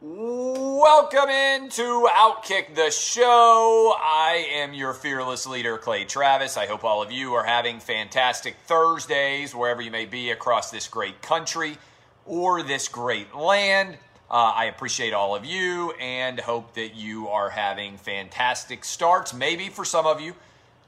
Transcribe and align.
Welcome 0.00 1.28
into 1.28 2.08
Outkick 2.08 2.76
the 2.76 2.88
Show. 2.92 3.96
I 3.98 4.46
am 4.52 4.72
your 4.72 4.94
fearless 4.94 5.44
leader, 5.44 5.76
Clay 5.76 6.04
Travis. 6.04 6.56
I 6.56 6.66
hope 6.66 6.84
all 6.84 7.02
of 7.02 7.10
you 7.10 7.34
are 7.34 7.42
having 7.42 7.80
fantastic 7.80 8.54
Thursdays 8.66 9.56
wherever 9.56 9.82
you 9.82 9.90
may 9.90 10.04
be 10.04 10.30
across 10.30 10.70
this 10.70 10.86
great 10.86 11.20
country 11.20 11.78
or 12.26 12.62
this 12.62 12.86
great 12.86 13.34
land. 13.34 13.94
Uh, 14.30 14.52
I 14.54 14.66
appreciate 14.66 15.14
all 15.14 15.34
of 15.34 15.44
you 15.44 15.90
and 15.98 16.38
hope 16.38 16.74
that 16.74 16.94
you 16.94 17.26
are 17.26 17.50
having 17.50 17.96
fantastic 17.96 18.84
starts, 18.84 19.34
maybe 19.34 19.68
for 19.68 19.84
some 19.84 20.06
of 20.06 20.20
you, 20.20 20.36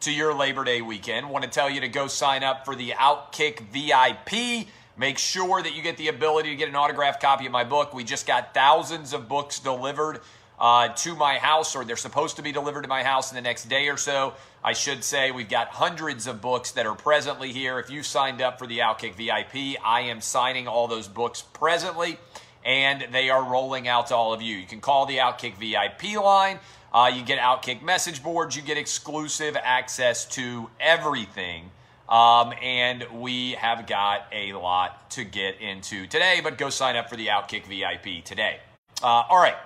to 0.02 0.12
your 0.12 0.34
Labor 0.34 0.62
Day 0.62 0.82
weekend. 0.82 1.30
Want 1.30 1.42
to 1.42 1.50
tell 1.50 1.68
you 1.68 1.80
to 1.80 1.88
go 1.88 2.06
sign 2.06 2.44
up 2.44 2.64
for 2.64 2.76
the 2.76 2.90
Outkick 2.90 3.58
VIP. 3.72 4.68
Make 4.96 5.18
sure 5.18 5.62
that 5.62 5.74
you 5.74 5.82
get 5.82 5.96
the 5.96 6.08
ability 6.08 6.50
to 6.50 6.56
get 6.56 6.68
an 6.68 6.76
autographed 6.76 7.22
copy 7.22 7.46
of 7.46 7.52
my 7.52 7.64
book. 7.64 7.94
We 7.94 8.04
just 8.04 8.26
got 8.26 8.52
thousands 8.52 9.12
of 9.12 9.28
books 9.28 9.58
delivered 9.58 10.20
uh, 10.58 10.88
to 10.88 11.14
my 11.14 11.38
house, 11.38 11.74
or 11.74 11.84
they're 11.84 11.96
supposed 11.96 12.36
to 12.36 12.42
be 12.42 12.52
delivered 12.52 12.82
to 12.82 12.88
my 12.88 13.02
house 13.02 13.30
in 13.30 13.36
the 13.36 13.40
next 13.40 13.68
day 13.68 13.88
or 13.88 13.96
so. 13.96 14.34
I 14.62 14.74
should 14.74 15.02
say 15.02 15.30
we've 15.30 15.48
got 15.48 15.68
hundreds 15.68 16.26
of 16.26 16.42
books 16.42 16.72
that 16.72 16.84
are 16.84 16.94
presently 16.94 17.50
here. 17.52 17.78
If 17.78 17.88
you 17.88 18.02
signed 18.02 18.42
up 18.42 18.58
for 18.58 18.66
the 18.66 18.80
Outkick 18.80 19.14
VIP, 19.14 19.80
I 19.82 20.02
am 20.02 20.20
signing 20.20 20.68
all 20.68 20.86
those 20.86 21.08
books 21.08 21.40
presently, 21.40 22.18
and 22.62 23.06
they 23.10 23.30
are 23.30 23.42
rolling 23.42 23.88
out 23.88 24.08
to 24.08 24.16
all 24.16 24.34
of 24.34 24.42
you. 24.42 24.56
You 24.56 24.66
can 24.66 24.82
call 24.82 25.06
the 25.06 25.16
Outkick 25.16 25.54
VIP 25.54 26.20
line. 26.22 26.58
Uh, 26.92 27.10
you 27.14 27.22
get 27.22 27.38
Outkick 27.38 27.80
message 27.82 28.22
boards. 28.22 28.54
You 28.54 28.60
get 28.60 28.76
exclusive 28.76 29.56
access 29.62 30.26
to 30.26 30.68
everything 30.78 31.70
um, 32.10 32.52
and 32.60 33.06
we 33.14 33.52
have 33.52 33.86
got 33.86 34.26
a 34.32 34.52
lot 34.52 35.10
to 35.12 35.24
get 35.24 35.60
into 35.60 36.08
today, 36.08 36.40
but 36.42 36.58
go 36.58 36.68
sign 36.68 36.96
up 36.96 37.08
for 37.08 37.16
the 37.16 37.28
Outkick 37.28 37.66
VIP 37.66 38.24
today. 38.24 38.58
Uh, 39.02 39.22
all 39.28 39.40
right. 39.40 39.56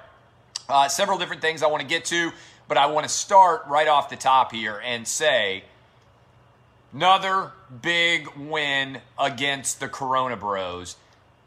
Uh, 0.69 0.89
several 0.89 1.19
different 1.19 1.41
things 1.41 1.63
I 1.63 1.67
want 1.69 1.81
to 1.81 1.87
get 1.87 2.05
to, 2.07 2.31
but 2.69 2.77
I 2.77 2.87
want 2.87 3.05
to 3.05 3.13
start 3.13 3.65
right 3.67 3.89
off 3.89 4.11
the 4.11 4.17
top 4.17 4.53
here 4.53 4.81
and 4.85 5.09
say 5.09 5.65
another 6.93 7.53
big 7.83 8.29
win 8.37 8.99
against 9.19 9.81
the 9.81 9.89
Corona 9.89 10.37
Bros. 10.37 10.97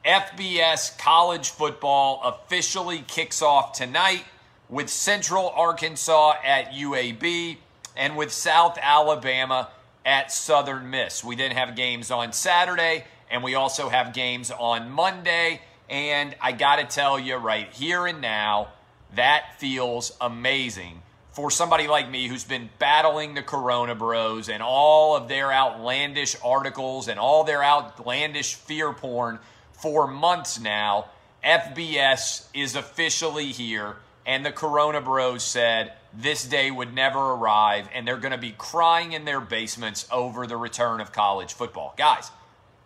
FBS 0.03 0.97
college 0.97 1.49
football 1.49 2.21
officially 2.23 3.03
kicks 3.07 3.41
off 3.41 3.73
tonight 3.73 4.23
with 4.69 4.89
Central 4.89 5.49
Arkansas 5.49 6.35
at 6.43 6.71
UAB 6.71 7.57
and 7.95 8.17
with 8.17 8.31
South 8.31 8.77
Alabama 8.81 9.69
at 10.07 10.31
Southern 10.31 10.89
Miss. 10.89 11.21
We 11.21 11.35
then 11.35 11.51
have 11.51 11.75
games 11.75 12.09
on 12.11 12.31
Saturday, 12.31 13.03
and 13.29 13.43
we 13.43 13.55
also 13.55 13.89
have 13.89 14.13
games 14.13 14.49
on 14.49 14.89
Monday. 14.89 15.61
And 15.89 16.33
I 16.41 16.53
got 16.53 16.77
to 16.77 16.85
tell 16.85 17.19
you 17.19 17.35
right 17.35 17.69
here 17.73 18.07
and 18.07 18.21
now, 18.21 18.69
that 19.15 19.59
feels 19.59 20.15
amazing 20.21 21.01
for 21.31 21.51
somebody 21.51 21.87
like 21.87 22.09
me 22.09 22.27
who's 22.27 22.45
been 22.45 22.69
battling 22.79 23.33
the 23.33 23.41
Corona 23.41 23.95
Bros 23.95 24.49
and 24.49 24.63
all 24.63 25.15
of 25.15 25.27
their 25.27 25.51
outlandish 25.51 26.37
articles 26.43 27.09
and 27.09 27.19
all 27.19 27.43
their 27.43 27.63
outlandish 27.63 28.55
fear 28.55 28.93
porn 28.93 29.39
for 29.73 30.07
months 30.07 30.59
now. 30.59 31.07
FBS 31.43 32.47
is 32.53 32.75
officially 32.75 33.47
here, 33.47 33.97
and 34.25 34.45
the 34.45 34.51
Corona 34.53 35.01
Bros 35.01 35.43
said, 35.43 35.93
this 36.17 36.43
day 36.45 36.71
would 36.71 36.93
never 36.93 37.19
arrive, 37.19 37.87
and 37.93 38.07
they're 38.07 38.17
going 38.17 38.31
to 38.31 38.39
be 38.39 38.53
crying 38.57 39.11
in 39.11 39.23
their 39.23 39.39
basements 39.39 40.07
over 40.11 40.47
the 40.47 40.57
return 40.57 40.99
of 40.99 41.11
college 41.11 41.53
football. 41.53 41.93
Guys, 41.95 42.31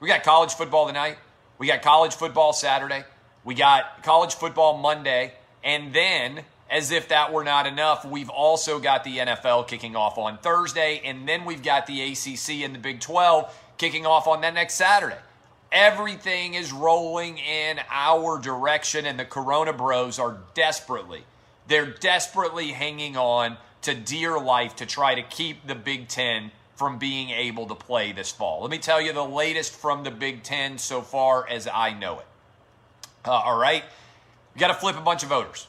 we 0.01 0.09
got 0.09 0.23
college 0.23 0.53
football 0.53 0.87
tonight. 0.87 1.17
We 1.57 1.67
got 1.67 1.81
college 1.81 2.13
football 2.13 2.51
Saturday. 2.51 3.05
We 3.45 3.55
got 3.55 4.03
college 4.03 4.35
football 4.35 4.77
Monday. 4.77 5.33
And 5.63 5.93
then, 5.93 6.41
as 6.69 6.91
if 6.91 7.07
that 7.07 7.31
were 7.31 7.45
not 7.45 7.67
enough, 7.67 8.03
we've 8.03 8.29
also 8.29 8.79
got 8.79 9.05
the 9.05 9.19
NFL 9.19 9.67
kicking 9.67 9.95
off 9.95 10.17
on 10.17 10.37
Thursday. 10.39 11.01
And 11.05 11.27
then 11.27 11.45
we've 11.45 11.63
got 11.63 11.87
the 11.87 12.01
ACC 12.01 12.63
and 12.65 12.75
the 12.75 12.79
Big 12.79 12.99
12 12.99 13.53
kicking 13.77 14.05
off 14.05 14.27
on 14.27 14.41
that 14.41 14.53
next 14.53 14.73
Saturday. 14.73 15.17
Everything 15.71 16.55
is 16.55 16.73
rolling 16.73 17.37
in 17.37 17.79
our 17.89 18.37
direction, 18.39 19.05
and 19.05 19.17
the 19.17 19.23
Corona 19.23 19.71
Bros 19.71 20.19
are 20.19 20.37
desperately 20.53 21.23
they're 21.71 21.85
desperately 21.85 22.73
hanging 22.73 23.15
on 23.15 23.57
to 23.83 23.95
dear 23.95 24.37
life 24.37 24.75
to 24.75 24.85
try 24.85 25.15
to 25.15 25.23
keep 25.23 25.65
the 25.65 25.73
Big 25.73 26.09
Ten 26.09 26.51
from 26.75 26.97
being 26.97 27.29
able 27.29 27.67
to 27.67 27.75
play 27.75 28.11
this 28.11 28.29
fall. 28.29 28.61
Let 28.61 28.71
me 28.71 28.77
tell 28.77 28.99
you 28.99 29.13
the 29.13 29.23
latest 29.23 29.71
from 29.73 30.03
the 30.03 30.11
Big 30.11 30.43
Ten 30.43 30.77
so 30.77 31.01
far 31.01 31.47
as 31.47 31.67
I 31.67 31.93
know 31.93 32.19
it. 32.19 32.25
Uh, 33.23 33.31
all 33.31 33.57
right. 33.57 33.83
We 34.53 34.59
got 34.59 34.67
to 34.67 34.73
flip 34.73 34.97
a 34.97 35.01
bunch 35.01 35.23
of 35.23 35.29
voters. 35.29 35.67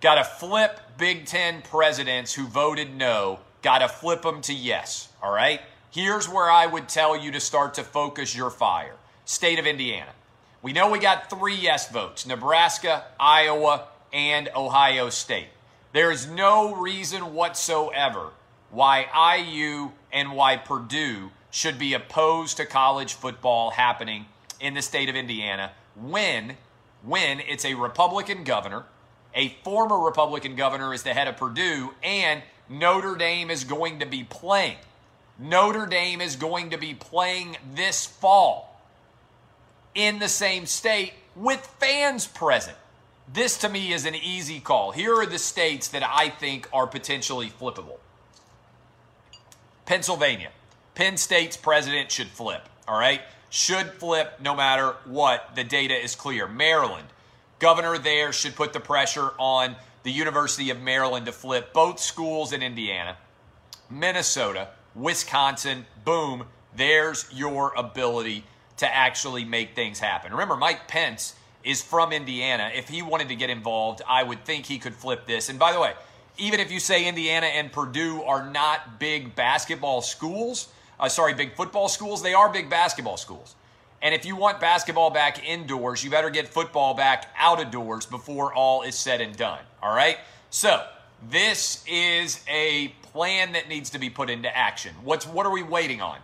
Got 0.00 0.14
to 0.16 0.24
flip 0.24 0.78
Big 0.96 1.26
Ten 1.26 1.62
presidents 1.62 2.32
who 2.32 2.46
voted 2.46 2.94
no. 2.94 3.40
Got 3.62 3.78
to 3.78 3.88
flip 3.88 4.22
them 4.22 4.42
to 4.42 4.54
yes. 4.54 5.08
All 5.22 5.32
right. 5.32 5.60
Here's 5.90 6.28
where 6.28 6.50
I 6.50 6.66
would 6.66 6.88
tell 6.88 7.16
you 7.16 7.32
to 7.32 7.40
start 7.40 7.74
to 7.74 7.82
focus 7.82 8.34
your 8.34 8.50
fire 8.50 8.96
state 9.24 9.58
of 9.58 9.66
Indiana. 9.66 10.12
We 10.62 10.72
know 10.72 10.88
we 10.88 11.00
got 11.00 11.28
three 11.28 11.56
yes 11.56 11.90
votes 11.90 12.26
Nebraska, 12.26 13.04
Iowa, 13.18 13.88
and 14.12 14.48
Ohio 14.54 15.10
State. 15.10 15.48
There 15.92 16.10
is 16.10 16.26
no 16.26 16.74
reason 16.74 17.34
whatsoever 17.34 18.30
why 18.70 19.36
IU 19.36 19.92
and 20.12 20.32
why 20.32 20.56
Purdue 20.56 21.30
should 21.50 21.78
be 21.78 21.92
opposed 21.92 22.56
to 22.56 22.66
college 22.66 23.14
football 23.14 23.70
happening 23.70 24.26
in 24.60 24.74
the 24.74 24.82
state 24.82 25.08
of 25.08 25.16
Indiana 25.16 25.72
when 25.94 26.56
when 27.04 27.40
it's 27.40 27.64
a 27.64 27.74
Republican 27.74 28.44
governor, 28.44 28.84
a 29.34 29.48
former 29.64 29.98
Republican 29.98 30.54
governor 30.54 30.94
is 30.94 31.02
the 31.02 31.12
head 31.12 31.26
of 31.26 31.36
Purdue 31.36 31.92
and 32.02 32.42
Notre 32.68 33.16
Dame 33.16 33.50
is 33.50 33.64
going 33.64 33.98
to 33.98 34.06
be 34.06 34.24
playing. 34.24 34.76
Notre 35.38 35.86
Dame 35.86 36.20
is 36.20 36.36
going 36.36 36.70
to 36.70 36.78
be 36.78 36.94
playing 36.94 37.56
this 37.74 38.06
fall 38.06 38.80
in 39.94 40.20
the 40.20 40.28
same 40.28 40.64
state 40.64 41.12
with 41.34 41.60
fans 41.80 42.26
present. 42.26 42.76
This 43.32 43.56
to 43.58 43.68
me 43.68 43.92
is 43.92 44.04
an 44.04 44.14
easy 44.14 44.60
call. 44.60 44.92
Here 44.92 45.14
are 45.14 45.26
the 45.26 45.38
states 45.38 45.88
that 45.88 46.02
I 46.02 46.28
think 46.28 46.68
are 46.72 46.86
potentially 46.86 47.48
flippable 47.48 47.98
Pennsylvania. 49.86 50.50
Penn 50.94 51.16
State's 51.16 51.56
president 51.56 52.10
should 52.12 52.28
flip, 52.28 52.68
all 52.86 52.98
right? 52.98 53.22
Should 53.48 53.92
flip 53.92 54.40
no 54.40 54.54
matter 54.54 54.96
what. 55.06 55.54
The 55.54 55.64
data 55.64 55.94
is 55.94 56.14
clear. 56.14 56.46
Maryland, 56.46 57.08
governor 57.58 57.96
there 57.96 58.32
should 58.32 58.54
put 58.54 58.74
the 58.74 58.80
pressure 58.80 59.30
on 59.38 59.76
the 60.02 60.12
University 60.12 60.68
of 60.70 60.80
Maryland 60.80 61.26
to 61.26 61.32
flip 61.32 61.72
both 61.72 62.00
schools 62.00 62.52
in 62.52 62.62
Indiana. 62.62 63.16
Minnesota, 63.88 64.68
Wisconsin, 64.94 65.86
boom, 66.04 66.44
there's 66.74 67.26
your 67.32 67.72
ability 67.74 68.44
to 68.78 68.94
actually 68.94 69.44
make 69.44 69.74
things 69.74 70.00
happen. 70.00 70.32
Remember, 70.32 70.56
Mike 70.56 70.88
Pence 70.88 71.34
is 71.64 71.82
from 71.82 72.12
Indiana. 72.12 72.70
If 72.74 72.88
he 72.88 73.02
wanted 73.02 73.28
to 73.28 73.36
get 73.36 73.50
involved, 73.50 74.02
I 74.08 74.22
would 74.22 74.44
think 74.44 74.66
he 74.66 74.78
could 74.78 74.94
flip 74.94 75.26
this. 75.26 75.48
And 75.48 75.58
by 75.58 75.72
the 75.72 75.80
way, 75.80 75.94
even 76.38 76.60
if 76.60 76.70
you 76.70 76.80
say 76.80 77.06
Indiana 77.06 77.46
and 77.46 77.70
Purdue 77.70 78.22
are 78.22 78.48
not 78.50 78.98
big 78.98 79.34
basketball 79.34 80.02
schools, 80.02 80.68
uh, 80.98 81.08
sorry, 81.08 81.34
big 81.34 81.54
football 81.54 81.88
schools, 81.88 82.22
they 82.22 82.34
are 82.34 82.50
big 82.52 82.70
basketball 82.70 83.16
schools. 83.16 83.54
And 84.00 84.14
if 84.14 84.26
you 84.26 84.34
want 84.34 84.60
basketball 84.60 85.10
back 85.10 85.46
indoors, 85.46 86.02
you 86.02 86.10
better 86.10 86.30
get 86.30 86.48
football 86.48 86.94
back 86.94 87.32
out 87.36 87.62
of 87.62 87.70
doors 87.70 88.06
before 88.06 88.52
all 88.52 88.82
is 88.82 88.96
said 88.96 89.20
and 89.20 89.36
done. 89.36 89.60
All 89.82 89.94
right? 89.94 90.18
So, 90.50 90.84
this 91.30 91.84
is 91.86 92.42
a 92.48 92.88
plan 93.12 93.52
that 93.52 93.68
needs 93.68 93.90
to 93.90 93.98
be 93.98 94.10
put 94.10 94.28
into 94.28 94.54
action. 94.56 94.94
What's 95.04 95.26
what 95.26 95.46
are 95.46 95.52
we 95.52 95.62
waiting 95.62 96.00
on? 96.00 96.18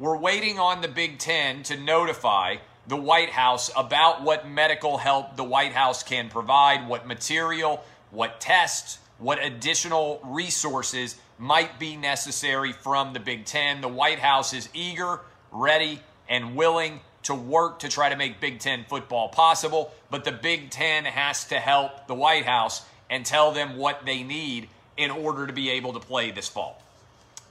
We're 0.00 0.16
waiting 0.16 0.58
on 0.58 0.80
the 0.80 0.88
Big 0.88 1.18
10 1.18 1.62
to 1.64 1.76
notify 1.76 2.56
the 2.86 2.96
White 2.96 3.30
House 3.30 3.70
about 3.76 4.22
what 4.22 4.48
medical 4.48 4.98
help 4.98 5.36
the 5.36 5.44
White 5.44 5.72
House 5.72 6.02
can 6.02 6.28
provide, 6.28 6.88
what 6.88 7.06
material, 7.06 7.84
what 8.10 8.40
tests, 8.40 8.98
what 9.18 9.42
additional 9.42 10.20
resources 10.24 11.16
might 11.38 11.78
be 11.78 11.96
necessary 11.96 12.72
from 12.72 13.12
the 13.12 13.20
Big 13.20 13.44
Ten. 13.44 13.80
The 13.80 13.88
White 13.88 14.18
House 14.18 14.52
is 14.52 14.68
eager, 14.74 15.20
ready, 15.52 16.00
and 16.28 16.56
willing 16.56 17.00
to 17.22 17.34
work 17.34 17.80
to 17.80 17.88
try 17.88 18.08
to 18.08 18.16
make 18.16 18.40
Big 18.40 18.58
Ten 18.58 18.84
football 18.88 19.28
possible, 19.28 19.92
but 20.10 20.24
the 20.24 20.32
Big 20.32 20.70
Ten 20.70 21.04
has 21.04 21.44
to 21.46 21.58
help 21.58 22.06
the 22.06 22.14
White 22.14 22.46
House 22.46 22.84
and 23.08 23.26
tell 23.26 23.52
them 23.52 23.76
what 23.76 24.06
they 24.06 24.22
need 24.22 24.68
in 24.96 25.10
order 25.10 25.46
to 25.46 25.52
be 25.52 25.70
able 25.70 25.92
to 25.92 26.00
play 26.00 26.30
this 26.30 26.48
fall. 26.48 26.82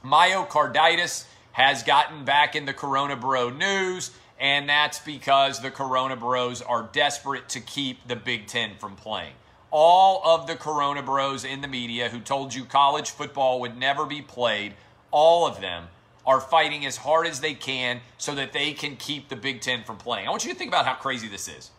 Myocarditis 0.04 1.26
has 1.52 1.84
gotten 1.84 2.24
back 2.26 2.56
in 2.56 2.66
the 2.66 2.74
Corona 2.74 3.16
Bro 3.16 3.52
news 3.52 4.12
and 4.40 4.70
that's 4.70 5.00
because 5.00 5.62
the 5.62 5.72
Corona 5.72 6.16
Bros 6.16 6.62
are 6.62 6.90
desperate 6.92 7.50
to 7.50 7.60
keep 7.60 8.08
the 8.08 8.16
Big 8.16 8.48
Ten 8.48 8.72
from 8.78 8.96
playing. 8.96 9.34
All 9.72 10.22
of 10.26 10.48
the 10.48 10.56
Corona 10.56 11.04
Bros 11.04 11.44
in 11.44 11.62
the 11.62 11.68
media 11.68 12.10
who 12.10 12.20
told 12.20 12.54
you 12.54 12.66
college 12.66 13.12
football 13.12 13.60
would 13.62 13.78
never 13.78 14.06
be 14.06 14.22
played, 14.22 14.74
all 15.12 15.46
of 15.46 15.62
them 15.62 15.88
are 16.26 16.40
fighting 16.40 16.86
as 16.86 16.98
hard 16.98 17.28
as 17.28 17.42
they 17.42 17.54
can 17.54 18.02
so 18.18 18.34
that 18.36 18.54
they 18.54 18.72
can 18.72 18.96
keep 18.96 19.30
the 19.30 19.36
Big 19.36 19.62
Ten 19.62 19.84
from 19.84 19.98
playing. 19.98 20.28
I 20.28 20.30
want 20.30 20.46
you 20.46 20.52
to 20.52 20.58
think 20.58 20.70
about 20.70 20.86
how 20.86 20.94
crazy 20.94 21.28
this 21.28 21.48
is. 21.48 21.72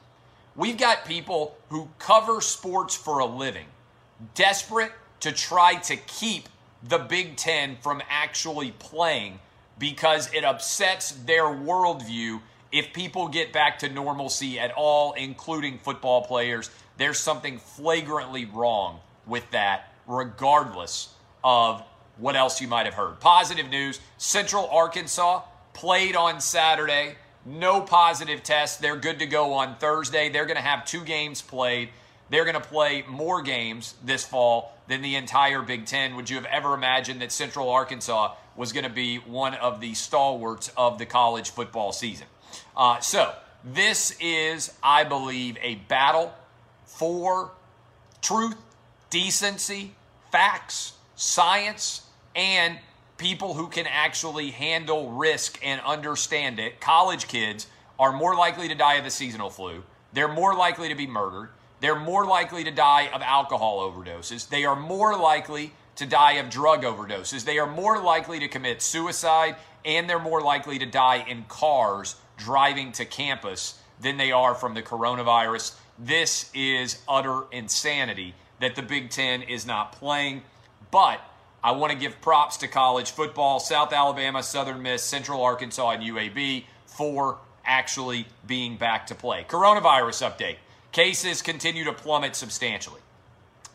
We've 0.56 0.76
got 0.76 1.04
people 1.04 1.56
who 1.68 1.88
cover 1.98 2.40
sports 2.40 2.94
for 2.94 3.20
a 3.20 3.26
living, 3.26 3.66
desperate 4.34 4.92
to 5.20 5.32
try 5.32 5.76
to 5.76 5.96
keep 5.96 6.48
the 6.82 6.98
Big 6.98 7.36
Ten 7.36 7.76
from 7.80 8.02
actually 8.10 8.72
playing 8.72 9.38
because 9.78 10.32
it 10.34 10.44
upsets 10.44 11.12
their 11.12 11.44
worldview 11.44 12.40
if 12.72 12.92
people 12.92 13.28
get 13.28 13.52
back 13.52 13.80
to 13.80 13.88
normalcy 13.88 14.58
at 14.58 14.72
all, 14.72 15.12
including 15.14 15.78
football 15.78 16.22
players. 16.22 16.70
There's 16.96 17.18
something 17.18 17.58
flagrantly 17.58 18.44
wrong 18.44 19.00
with 19.26 19.50
that, 19.50 19.92
regardless 20.06 21.12
of 21.42 21.82
what 22.18 22.36
else 22.36 22.60
you 22.60 22.68
might 22.68 22.86
have 22.86 22.94
heard. 22.94 23.20
Positive 23.20 23.68
news 23.68 24.00
Central 24.18 24.68
Arkansas 24.68 25.42
played 25.72 26.16
on 26.16 26.40
Saturday. 26.40 27.16
No 27.46 27.80
positive 27.80 28.42
tests. 28.42 28.76
They're 28.76 28.96
good 28.96 29.20
to 29.20 29.26
go 29.26 29.54
on 29.54 29.76
Thursday. 29.76 30.28
They're 30.28 30.44
going 30.44 30.56
to 30.56 30.62
have 30.62 30.84
two 30.84 31.02
games 31.02 31.40
played. 31.40 31.88
They're 32.28 32.44
going 32.44 32.54
to 32.54 32.60
play 32.60 33.04
more 33.08 33.42
games 33.42 33.94
this 34.04 34.24
fall 34.24 34.76
than 34.88 35.02
the 35.02 35.16
entire 35.16 35.62
Big 35.62 35.86
Ten. 35.86 36.16
Would 36.16 36.28
you 36.28 36.36
have 36.36 36.44
ever 36.44 36.74
imagined 36.74 37.22
that 37.22 37.32
Central 37.32 37.70
Arkansas 37.70 38.34
was 38.56 38.72
going 38.72 38.84
to 38.84 38.90
be 38.90 39.16
one 39.16 39.54
of 39.54 39.80
the 39.80 39.94
stalwarts 39.94 40.70
of 40.76 40.98
the 40.98 41.06
college 41.06 41.50
football 41.50 41.92
season? 41.92 42.26
Uh, 42.76 43.00
so, 43.00 43.34
this 43.64 44.16
is, 44.20 44.72
I 44.82 45.04
believe, 45.04 45.56
a 45.62 45.76
battle 45.76 46.32
for 46.84 47.52
truth, 48.22 48.56
decency, 49.10 49.92
facts, 50.30 50.94
science, 51.16 52.02
and 52.34 52.78
people 53.18 53.54
who 53.54 53.68
can 53.68 53.86
actually 53.86 54.50
handle 54.50 55.10
risk 55.10 55.58
and 55.62 55.80
understand 55.82 56.58
it. 56.58 56.80
College 56.80 57.28
kids 57.28 57.66
are 57.98 58.12
more 58.12 58.34
likely 58.34 58.66
to 58.68 58.74
die 58.74 58.94
of 58.94 59.04
the 59.04 59.10
seasonal 59.10 59.50
flu. 59.50 59.82
They're 60.12 60.32
more 60.32 60.54
likely 60.54 60.88
to 60.88 60.94
be 60.94 61.06
murdered. 61.06 61.50
They're 61.80 61.98
more 61.98 62.26
likely 62.26 62.64
to 62.64 62.70
die 62.70 63.08
of 63.12 63.22
alcohol 63.22 63.90
overdoses. 63.90 64.48
They 64.48 64.64
are 64.64 64.76
more 64.76 65.16
likely 65.16 65.72
to 65.96 66.06
die 66.06 66.32
of 66.32 66.48
drug 66.48 66.82
overdoses. 66.82 67.44
They 67.44 67.58
are 67.58 67.66
more 67.66 68.00
likely 68.00 68.38
to 68.40 68.48
commit 68.48 68.80
suicide 68.80 69.56
and 69.84 70.08
they're 70.08 70.18
more 70.18 70.40
likely 70.40 70.78
to 70.78 70.86
die 70.86 71.24
in 71.28 71.44
cars 71.48 72.16
driving 72.36 72.92
to 72.92 73.04
campus 73.04 73.78
than 74.00 74.16
they 74.16 74.32
are 74.32 74.54
from 74.54 74.74
the 74.74 74.82
coronavirus. 74.82 75.74
This 75.98 76.50
is 76.54 77.00
utter 77.08 77.42
insanity 77.52 78.34
that 78.60 78.76
the 78.76 78.82
Big 78.82 79.10
Ten 79.10 79.42
is 79.42 79.66
not 79.66 79.92
playing. 79.92 80.42
But 80.90 81.20
I 81.62 81.72
want 81.72 81.92
to 81.92 81.98
give 81.98 82.20
props 82.20 82.56
to 82.58 82.68
college 82.68 83.10
football, 83.10 83.60
South 83.60 83.92
Alabama, 83.92 84.42
Southern 84.42 84.82
Miss, 84.82 85.02
Central 85.02 85.42
Arkansas, 85.42 85.90
and 85.90 86.02
UAB 86.02 86.64
for 86.86 87.38
actually 87.64 88.26
being 88.46 88.76
back 88.76 89.06
to 89.08 89.14
play. 89.14 89.44
Coronavirus 89.48 90.30
update 90.30 90.56
cases 90.92 91.42
continue 91.42 91.84
to 91.84 91.92
plummet 91.92 92.34
substantially. 92.34 93.00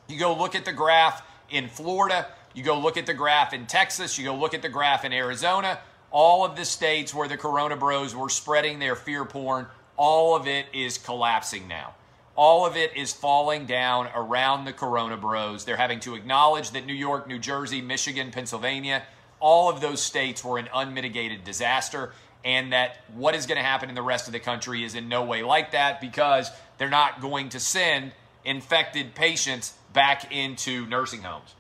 You 0.08 0.20
go 0.20 0.36
look 0.36 0.56
at 0.56 0.66
the 0.66 0.74
graph 0.74 1.24
in 1.50 1.68
Florida, 1.70 2.28
you 2.54 2.64
go 2.64 2.78
look 2.78 2.98
at 2.98 3.06
the 3.06 3.14
graph 3.14 3.54
in 3.54 3.66
Texas, 3.66 4.18
you 4.18 4.26
go 4.26 4.36
look 4.36 4.54
at 4.54 4.62
the 4.62 4.70
graph 4.70 5.06
in 5.06 5.14
Arizona, 5.14 5.80
all 6.12 6.46
of 6.46 6.56
the 6.56 6.66
states 6.66 7.14
where 7.14 7.28
the 7.28 7.38
Corona 7.38 7.76
Bros 7.76 8.16
were 8.16 8.30
spreading 8.30 8.80
their 8.80 8.96
fear 8.96 9.26
porn, 9.26 9.68
all 9.98 10.36
of 10.36 10.48
it 10.48 10.66
is 10.74 10.98
collapsing 10.98 11.68
now. 11.68 11.96
All 12.36 12.66
of 12.66 12.76
it 12.76 12.96
is 12.98 13.14
falling 13.14 13.66
down 13.66 14.10
around 14.14 14.66
the 14.66 14.74
Corona 14.74 15.16
Bros. 15.16 15.64
They're 15.64 15.78
having 15.78 16.02
to 16.02 16.16
acknowledge 16.16 16.72
that 16.72 16.86
New 16.86 16.94
York, 16.94 17.28
New 17.28 17.40
Jersey, 17.40 17.82
Michigan, 17.82 18.32
Pennsylvania, 18.32 19.04
all 19.40 19.70
of 19.70 19.80
those 19.80 20.02
states 20.02 20.44
were 20.44 20.58
an 20.58 20.68
unmitigated 20.74 21.44
disaster, 21.44 22.14
and 22.44 22.74
that 22.74 22.98
what 23.14 23.36
is 23.36 23.46
going 23.46 23.58
to 23.58 23.64
happen 23.64 23.90
in 23.90 23.96
the 23.96 24.02
rest 24.02 24.28
of 24.28 24.34
the 24.34 24.40
country 24.40 24.84
is 24.84 24.96
in 24.96 25.08
no 25.08 25.24
way 25.24 25.44
like 25.44 25.72
that 25.72 26.02
because 26.02 26.52
they're 26.78 26.90
not 26.90 27.22
going 27.22 27.50
to 27.50 27.60
send 27.60 28.12
infected 28.44 29.16
patients 29.16 29.74
back 29.94 30.32
into 30.32 30.86
nursing 30.88 31.22
homes. 31.22 31.56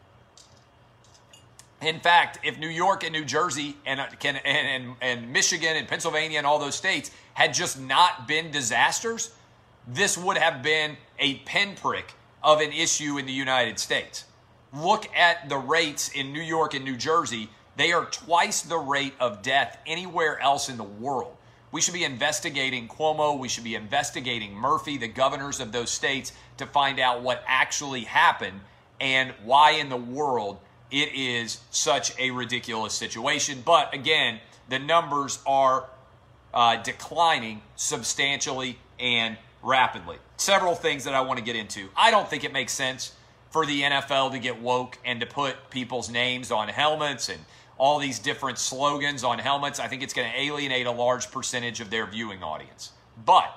In 1.81 1.99
fact, 1.99 2.39
if 2.43 2.57
New 2.57 2.69
York 2.69 3.03
and 3.03 3.11
New 3.11 3.25
Jersey 3.25 3.77
and, 3.85 3.99
uh, 3.99 4.07
and, 4.23 4.39
and, 4.45 4.95
and 5.01 5.33
Michigan 5.33 5.75
and 5.75 5.87
Pennsylvania 5.87 6.37
and 6.37 6.47
all 6.47 6.57
those 6.57 6.75
states 6.75 7.11
had 7.33 7.53
just 7.53 7.79
not 7.79 8.27
been 8.27 8.49
disasters, 8.49 9.31
this 9.87 10.17
would 10.17 10.37
have 10.37 10.63
been 10.63 10.97
a 11.19 11.35
pinprick 11.39 12.13
of 12.43 12.61
an 12.61 12.71
issue 12.71 13.17
in 13.17 13.25
the 13.25 13.33
United 13.33 13.77
States. 13.77 14.25
Look 14.73 15.13
at 15.15 15.49
the 15.49 15.57
rates 15.57 16.09
in 16.09 16.33
New 16.33 16.41
York 16.41 16.73
and 16.73 16.83
New 16.83 16.97
Jersey. 16.97 17.49
They 17.77 17.91
are 17.91 18.05
twice 18.05 18.61
the 18.61 18.77
rate 18.77 19.13
of 19.19 19.41
death 19.41 19.77
anywhere 19.85 20.39
else 20.39 20.69
in 20.69 20.77
the 20.77 20.83
world. 20.83 21.35
We 21.71 21.81
should 21.81 21.93
be 21.93 22.05
investigating 22.05 22.87
Cuomo. 22.87 23.37
We 23.37 23.49
should 23.49 23.63
be 23.63 23.75
investigating 23.75 24.53
Murphy, 24.53 24.97
the 24.97 25.09
governors 25.09 25.59
of 25.59 25.71
those 25.71 25.89
states, 25.89 26.31
to 26.57 26.65
find 26.65 26.99
out 26.99 27.21
what 27.21 27.43
actually 27.45 28.05
happened 28.05 28.61
and 29.01 29.33
why 29.43 29.71
in 29.71 29.89
the 29.89 29.97
world 29.97 30.59
it 30.91 31.13
is 31.13 31.59
such 31.71 32.17
a 32.19 32.31
ridiculous 32.31 32.93
situation. 32.93 33.61
But 33.65 33.93
again, 33.93 34.39
the 34.69 34.79
numbers 34.79 35.39
are 35.45 35.85
uh, 36.53 36.81
declining 36.81 37.61
substantially 37.75 38.79
and 38.99 39.37
rapidly. 39.61 40.17
Several 40.37 40.75
things 40.75 41.03
that 41.03 41.13
I 41.13 41.21
want 41.21 41.39
to 41.39 41.43
get 41.43 41.55
into. 41.55 41.89
I 41.95 42.11
don't 42.11 42.29
think 42.29 42.43
it 42.43 42.53
makes 42.53 42.71
sense 42.71 43.13
for 43.49 43.65
the 43.65 43.81
NFL 43.81 44.31
to 44.31 44.39
get 44.39 44.61
woke 44.61 44.97
and 45.05 45.19
to 45.21 45.25
put 45.25 45.69
people's 45.69 46.09
names 46.09 46.51
on 46.51 46.67
helmets 46.67 47.29
and 47.29 47.39
all 47.77 47.99
these 47.99 48.19
different 48.19 48.57
slogans 48.57 49.23
on 49.23 49.39
helmets. 49.39 49.79
I 49.79 49.87
think 49.87 50.03
it's 50.03 50.13
going 50.13 50.29
to 50.29 50.39
alienate 50.39 50.85
a 50.85 50.91
large 50.91 51.31
percentage 51.31 51.81
of 51.81 51.89
their 51.89 52.05
viewing 52.05 52.43
audience. 52.43 52.91
But 53.25 53.53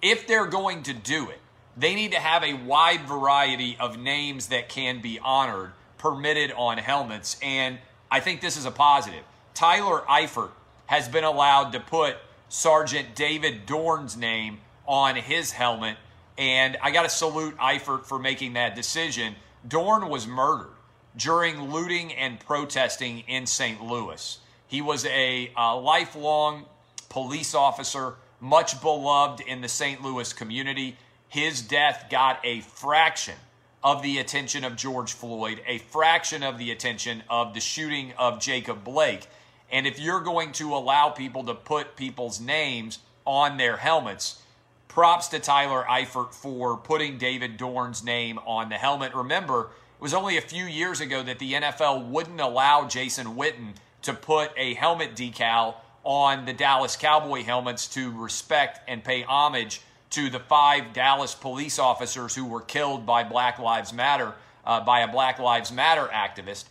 if 0.00 0.26
they're 0.26 0.46
going 0.46 0.82
to 0.84 0.94
do 0.94 1.30
it, 1.30 1.38
they 1.76 1.94
need 1.94 2.12
to 2.12 2.18
have 2.18 2.42
a 2.42 2.54
wide 2.54 3.02
variety 3.02 3.76
of 3.80 3.98
names 3.98 4.48
that 4.48 4.68
can 4.68 5.00
be 5.00 5.18
honored, 5.18 5.72
permitted 6.02 6.52
on 6.56 6.78
helmets. 6.78 7.38
And 7.40 7.78
I 8.10 8.18
think 8.18 8.40
this 8.40 8.56
is 8.56 8.66
a 8.66 8.72
positive. 8.72 9.22
Tyler 9.54 10.02
Eifert 10.10 10.50
has 10.86 11.08
been 11.08 11.22
allowed 11.22 11.70
to 11.72 11.80
put 11.80 12.16
Sergeant 12.48 13.14
David 13.14 13.66
Dorn's 13.66 14.16
name 14.16 14.58
on 14.84 15.14
his 15.14 15.52
helmet. 15.52 15.96
And 16.36 16.76
I 16.82 16.90
got 16.90 17.04
to 17.04 17.08
salute 17.08 17.56
Eifert 17.56 18.04
for 18.04 18.18
making 18.18 18.54
that 18.54 18.74
decision. 18.74 19.36
Dorn 19.66 20.08
was 20.08 20.26
murdered 20.26 20.72
during 21.16 21.70
looting 21.70 22.12
and 22.12 22.40
protesting 22.40 23.20
in 23.20 23.46
St. 23.46 23.80
Louis. 23.80 24.38
He 24.66 24.82
was 24.82 25.06
a, 25.06 25.52
a 25.56 25.76
lifelong 25.76 26.64
police 27.10 27.54
officer, 27.54 28.14
much 28.40 28.80
beloved 28.82 29.40
in 29.40 29.60
the 29.60 29.68
St. 29.68 30.02
Louis 30.02 30.32
community. 30.32 30.96
His 31.28 31.62
death 31.62 32.06
got 32.10 32.40
a 32.42 32.60
fraction 32.62 33.36
of 33.84 34.02
the 34.02 34.18
attention 34.18 34.64
of 34.64 34.76
George 34.76 35.12
Floyd, 35.12 35.60
a 35.66 35.78
fraction 35.78 36.42
of 36.42 36.58
the 36.58 36.70
attention 36.70 37.22
of 37.28 37.54
the 37.54 37.60
shooting 37.60 38.12
of 38.18 38.40
Jacob 38.40 38.84
Blake. 38.84 39.26
And 39.70 39.86
if 39.86 39.98
you're 39.98 40.20
going 40.20 40.52
to 40.52 40.74
allow 40.74 41.08
people 41.08 41.44
to 41.44 41.54
put 41.54 41.96
people's 41.96 42.40
names 42.40 43.00
on 43.24 43.56
their 43.56 43.78
helmets, 43.78 44.42
props 44.88 45.28
to 45.28 45.38
Tyler 45.38 45.84
Eifert 45.88 46.34
for 46.34 46.76
putting 46.76 47.16
David 47.16 47.56
Dorn's 47.56 48.04
name 48.04 48.38
on 48.46 48.68
the 48.68 48.76
helmet. 48.76 49.14
Remember, 49.14 49.62
it 49.62 50.02
was 50.02 50.12
only 50.12 50.36
a 50.36 50.42
few 50.42 50.66
years 50.66 51.00
ago 51.00 51.22
that 51.22 51.38
the 51.38 51.54
NFL 51.54 52.08
wouldn't 52.08 52.40
allow 52.40 52.86
Jason 52.86 53.28
Witten 53.28 53.74
to 54.02 54.12
put 54.12 54.50
a 54.56 54.74
helmet 54.74 55.14
decal 55.14 55.76
on 56.04 56.44
the 56.44 56.52
Dallas 56.52 56.96
Cowboy 56.96 57.42
helmets 57.42 57.88
to 57.88 58.10
respect 58.10 58.80
and 58.88 59.02
pay 59.02 59.22
homage 59.22 59.80
to 60.12 60.30
the 60.30 60.38
five 60.38 60.92
Dallas 60.92 61.34
police 61.34 61.78
officers 61.78 62.34
who 62.34 62.44
were 62.44 62.60
killed 62.60 63.04
by 63.06 63.24
Black 63.24 63.58
Lives 63.58 63.92
Matter, 63.92 64.34
uh, 64.64 64.80
by 64.80 65.00
a 65.00 65.08
Black 65.08 65.38
Lives 65.38 65.72
Matter 65.72 66.08
activist. 66.12 66.64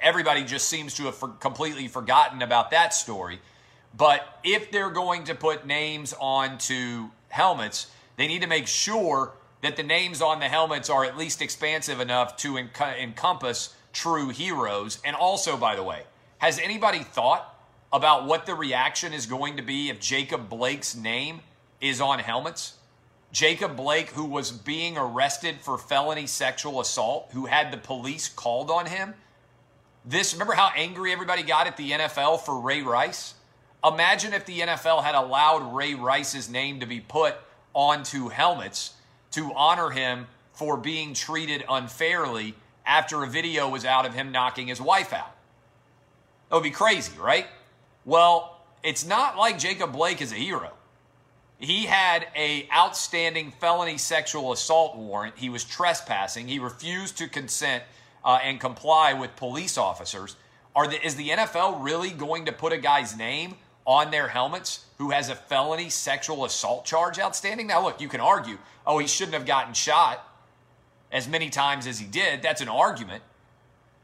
Everybody 0.00 0.44
just 0.44 0.68
seems 0.68 0.94
to 0.94 1.04
have 1.04 1.14
for- 1.14 1.28
completely 1.28 1.88
forgotten 1.88 2.42
about 2.42 2.70
that 2.70 2.94
story. 2.94 3.40
But 3.96 4.38
if 4.44 4.70
they're 4.70 4.90
going 4.90 5.24
to 5.24 5.34
put 5.34 5.66
names 5.66 6.14
onto 6.20 7.10
helmets, 7.28 7.90
they 8.16 8.26
need 8.26 8.42
to 8.42 8.48
make 8.48 8.66
sure 8.66 9.32
that 9.62 9.76
the 9.76 9.82
names 9.82 10.22
on 10.22 10.40
the 10.40 10.48
helmets 10.48 10.88
are 10.88 11.04
at 11.04 11.16
least 11.16 11.42
expansive 11.42 12.00
enough 12.00 12.36
to 12.38 12.56
encompass 12.56 13.74
true 13.92 14.28
heroes. 14.28 15.00
And 15.04 15.16
also, 15.16 15.56
by 15.56 15.76
the 15.76 15.82
way, 15.82 16.02
has 16.38 16.58
anybody 16.58 17.00
thought 17.00 17.54
about 17.92 18.26
what 18.26 18.46
the 18.46 18.54
reaction 18.54 19.12
is 19.12 19.26
going 19.26 19.56
to 19.56 19.62
be 19.62 19.90
if 19.90 20.00
Jacob 20.00 20.48
Blake's 20.48 20.94
name 20.94 21.40
is 21.80 22.00
on 22.00 22.18
helmets? 22.18 22.74
Jacob 23.32 23.76
Blake, 23.76 24.10
who 24.10 24.24
was 24.24 24.50
being 24.50 24.98
arrested 24.98 25.60
for 25.60 25.78
felony 25.78 26.26
sexual 26.26 26.80
assault, 26.80 27.30
who 27.32 27.46
had 27.46 27.72
the 27.72 27.76
police 27.76 28.28
called 28.28 28.70
on 28.70 28.86
him. 28.86 29.14
This, 30.04 30.32
remember 30.32 30.54
how 30.54 30.70
angry 30.76 31.12
everybody 31.12 31.42
got 31.42 31.66
at 31.66 31.76
the 31.76 31.92
NFL 31.92 32.40
for 32.40 32.60
Ray 32.60 32.82
Rice? 32.82 33.34
Imagine 33.84 34.32
if 34.32 34.46
the 34.46 34.60
NFL 34.60 35.04
had 35.04 35.14
allowed 35.14 35.74
Ray 35.74 35.94
Rice's 35.94 36.50
name 36.50 36.80
to 36.80 36.86
be 36.86 37.00
put 37.00 37.36
onto 37.72 38.28
helmets 38.28 38.94
to 39.32 39.52
honor 39.54 39.90
him 39.90 40.26
for 40.52 40.76
being 40.76 41.14
treated 41.14 41.64
unfairly 41.68 42.54
after 42.84 43.22
a 43.22 43.26
video 43.26 43.68
was 43.68 43.84
out 43.84 44.04
of 44.04 44.14
him 44.14 44.32
knocking 44.32 44.66
his 44.66 44.80
wife 44.80 45.12
out. 45.12 45.34
That 46.48 46.56
would 46.56 46.64
be 46.64 46.70
crazy, 46.70 47.16
right? 47.18 47.46
Well, 48.04 48.60
it's 48.82 49.06
not 49.06 49.36
like 49.36 49.58
Jacob 49.58 49.92
Blake 49.92 50.20
is 50.20 50.32
a 50.32 50.36
hero. 50.36 50.72
He 51.60 51.84
had 51.84 52.26
a 52.34 52.66
outstanding 52.74 53.52
felony 53.52 53.98
sexual 53.98 54.52
assault 54.52 54.96
warrant. 54.96 55.34
He 55.36 55.50
was 55.50 55.62
trespassing. 55.62 56.48
He 56.48 56.58
refused 56.58 57.18
to 57.18 57.28
consent 57.28 57.84
uh, 58.24 58.38
and 58.42 58.58
comply 58.58 59.12
with 59.12 59.36
police 59.36 59.76
officers. 59.76 60.36
Are 60.74 60.88
the, 60.88 61.04
is 61.04 61.16
the 61.16 61.28
NFL 61.28 61.82
really 61.84 62.10
going 62.10 62.46
to 62.46 62.52
put 62.52 62.72
a 62.72 62.78
guy's 62.78 63.16
name 63.16 63.56
on 63.84 64.10
their 64.10 64.28
helmets 64.28 64.86
who 64.96 65.10
has 65.10 65.28
a 65.28 65.34
felony 65.34 65.90
sexual 65.90 66.46
assault 66.46 66.86
charge 66.86 67.18
outstanding? 67.18 67.66
Now, 67.66 67.82
look, 67.84 68.00
you 68.00 68.08
can 68.08 68.20
argue, 68.20 68.56
oh, 68.86 68.98
he 68.98 69.06
shouldn't 69.06 69.34
have 69.34 69.46
gotten 69.46 69.74
shot 69.74 70.26
as 71.12 71.28
many 71.28 71.50
times 71.50 71.86
as 71.86 71.98
he 71.98 72.06
did. 72.06 72.40
That's 72.40 72.62
an 72.62 72.68
argument. 72.68 73.22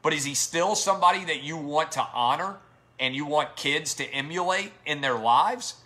But 0.03 0.13
is 0.13 0.25
he 0.25 0.35
still 0.35 0.75
somebody 0.75 1.25
that 1.25 1.43
you 1.43 1.57
want 1.57 1.93
to 1.93 2.07
honor 2.13 2.57
and 3.01 3.15
you 3.15 3.25
want 3.25 3.57
kids 3.57 3.95
to 3.95 4.05
emulate 4.05 4.73
in 4.85 5.01
their 5.01 5.19
lives? 5.19 5.77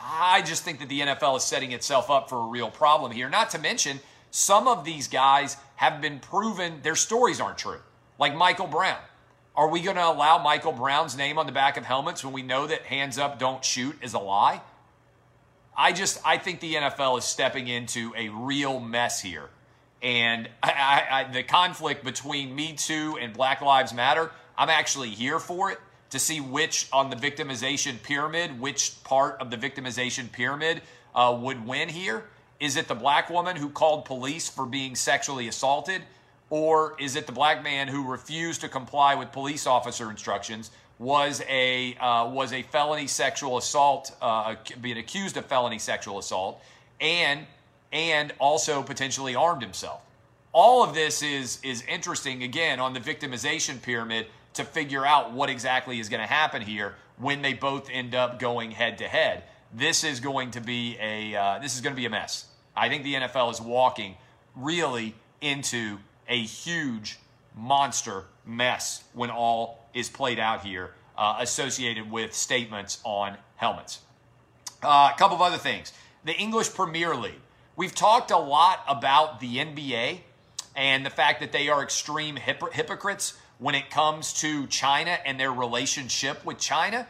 I 0.00 0.42
just 0.42 0.62
think 0.62 0.78
that 0.78 0.88
the 0.88 1.00
NFL 1.00 1.36
is 1.36 1.44
setting 1.44 1.72
itself 1.72 2.10
up 2.10 2.28
for 2.28 2.36
a 2.38 2.46
real 2.46 2.70
problem 2.70 3.12
here. 3.12 3.28
Not 3.28 3.50
to 3.50 3.58
mention, 3.58 4.00
some 4.30 4.68
of 4.68 4.84
these 4.84 5.08
guys 5.08 5.56
have 5.76 6.00
been 6.00 6.20
proven 6.20 6.80
their 6.82 6.96
stories 6.96 7.40
aren't 7.40 7.58
true, 7.58 7.80
like 8.18 8.34
Michael 8.34 8.66
Brown. 8.66 8.98
Are 9.56 9.68
we 9.68 9.80
going 9.80 9.96
to 9.96 10.06
allow 10.06 10.38
Michael 10.38 10.72
Brown's 10.72 11.16
name 11.16 11.36
on 11.36 11.46
the 11.46 11.52
back 11.52 11.76
of 11.76 11.84
helmets 11.84 12.24
when 12.24 12.32
we 12.32 12.42
know 12.42 12.66
that 12.68 12.82
hands 12.82 13.18
up, 13.18 13.40
don't 13.40 13.64
shoot 13.64 13.96
is 14.00 14.14
a 14.14 14.18
lie? 14.18 14.60
I 15.76 15.92
just, 15.92 16.20
I 16.24 16.38
think 16.38 16.60
the 16.60 16.74
NFL 16.74 17.18
is 17.18 17.24
stepping 17.24 17.66
into 17.66 18.12
a 18.16 18.28
real 18.28 18.78
mess 18.78 19.20
here. 19.20 19.48
And 20.00 20.48
I, 20.62 20.70
I, 20.70 21.20
I, 21.20 21.32
the 21.32 21.42
conflict 21.42 22.04
between 22.04 22.54
Me 22.54 22.74
Too 22.74 23.18
and 23.20 23.32
Black 23.32 23.60
Lives 23.60 23.92
Matter, 23.92 24.30
I'm 24.56 24.68
actually 24.68 25.10
here 25.10 25.40
for 25.40 25.72
it 25.72 25.78
to 26.10 26.18
see 26.18 26.40
which 26.40 26.88
on 26.92 27.10
the 27.10 27.16
victimization 27.16 28.02
pyramid, 28.02 28.60
which 28.60 29.02
part 29.04 29.40
of 29.40 29.50
the 29.50 29.56
victimization 29.56 30.30
pyramid 30.30 30.82
uh, 31.14 31.36
would 31.40 31.66
win 31.66 31.88
here. 31.88 32.24
Is 32.60 32.76
it 32.76 32.88
the 32.88 32.94
black 32.94 33.30
woman 33.30 33.56
who 33.56 33.68
called 33.68 34.04
police 34.04 34.48
for 34.48 34.66
being 34.66 34.96
sexually 34.96 35.48
assaulted? 35.48 36.02
Or 36.50 36.96
is 36.98 37.14
it 37.14 37.26
the 37.26 37.32
black 37.32 37.62
man 37.62 37.88
who 37.88 38.10
refused 38.10 38.62
to 38.62 38.68
comply 38.68 39.14
with 39.14 39.32
police 39.32 39.66
officer 39.66 40.10
instructions, 40.10 40.70
was 40.98 41.42
a, 41.48 41.94
uh, 41.96 42.28
was 42.30 42.52
a 42.52 42.62
felony 42.62 43.06
sexual 43.06 43.58
assault, 43.58 44.16
uh, 44.22 44.56
being 44.80 44.98
accused 44.98 45.36
of 45.36 45.46
felony 45.46 45.78
sexual 45.78 46.18
assault, 46.18 46.60
and, 47.00 47.46
and 47.92 48.32
also 48.38 48.82
potentially 48.82 49.34
armed 49.34 49.62
himself? 49.62 50.00
All 50.52 50.82
of 50.82 50.94
this 50.94 51.22
is, 51.22 51.58
is 51.62 51.82
interesting, 51.82 52.42
again, 52.42 52.80
on 52.80 52.94
the 52.94 53.00
victimization 53.00 53.80
pyramid 53.80 54.26
to 54.58 54.64
figure 54.64 55.06
out 55.06 55.32
what 55.32 55.48
exactly 55.48 55.98
is 55.98 56.08
going 56.08 56.20
to 56.20 56.26
happen 56.26 56.62
here 56.62 56.94
when 57.16 57.42
they 57.42 57.54
both 57.54 57.88
end 57.90 58.14
up 58.14 58.38
going 58.38 58.70
head 58.70 58.98
to 58.98 59.08
head. 59.08 59.42
This 59.72 60.04
is 60.04 60.20
going 60.20 60.52
to 60.52 60.60
be 60.60 60.96
a 61.00 61.34
uh, 61.34 61.58
this 61.58 61.74
is 61.74 61.80
going 61.80 61.94
to 61.94 61.96
be 61.96 62.06
a 62.06 62.10
mess. 62.10 62.46
I 62.76 62.88
think 62.88 63.02
the 63.02 63.14
NFL 63.14 63.50
is 63.52 63.60
walking 63.60 64.16
really 64.54 65.14
into 65.40 65.98
a 66.28 66.40
huge 66.40 67.18
monster 67.56 68.24
mess 68.46 69.04
when 69.14 69.30
all 69.30 69.88
is 69.94 70.08
played 70.08 70.38
out 70.38 70.64
here, 70.64 70.94
uh, 71.16 71.36
associated 71.40 72.10
with 72.10 72.34
statements 72.34 73.00
on 73.04 73.36
helmets. 73.56 74.00
Uh, 74.82 75.10
a 75.12 75.18
couple 75.18 75.36
of 75.36 75.42
other 75.42 75.58
things. 75.58 75.92
The 76.24 76.34
English 76.34 76.74
Premier 76.74 77.14
League. 77.14 77.40
We've 77.76 77.94
talked 77.94 78.30
a 78.30 78.38
lot 78.38 78.84
about 78.88 79.40
the 79.40 79.56
NBA 79.56 80.20
and 80.74 81.04
the 81.04 81.10
fact 81.10 81.40
that 81.40 81.52
they 81.52 81.68
are 81.68 81.82
extreme 81.82 82.36
hypocrites 82.36 83.34
when 83.58 83.74
it 83.74 83.90
comes 83.90 84.32
to 84.34 84.66
China 84.68 85.18
and 85.24 85.38
their 85.38 85.52
relationship 85.52 86.44
with 86.44 86.58
China. 86.58 87.06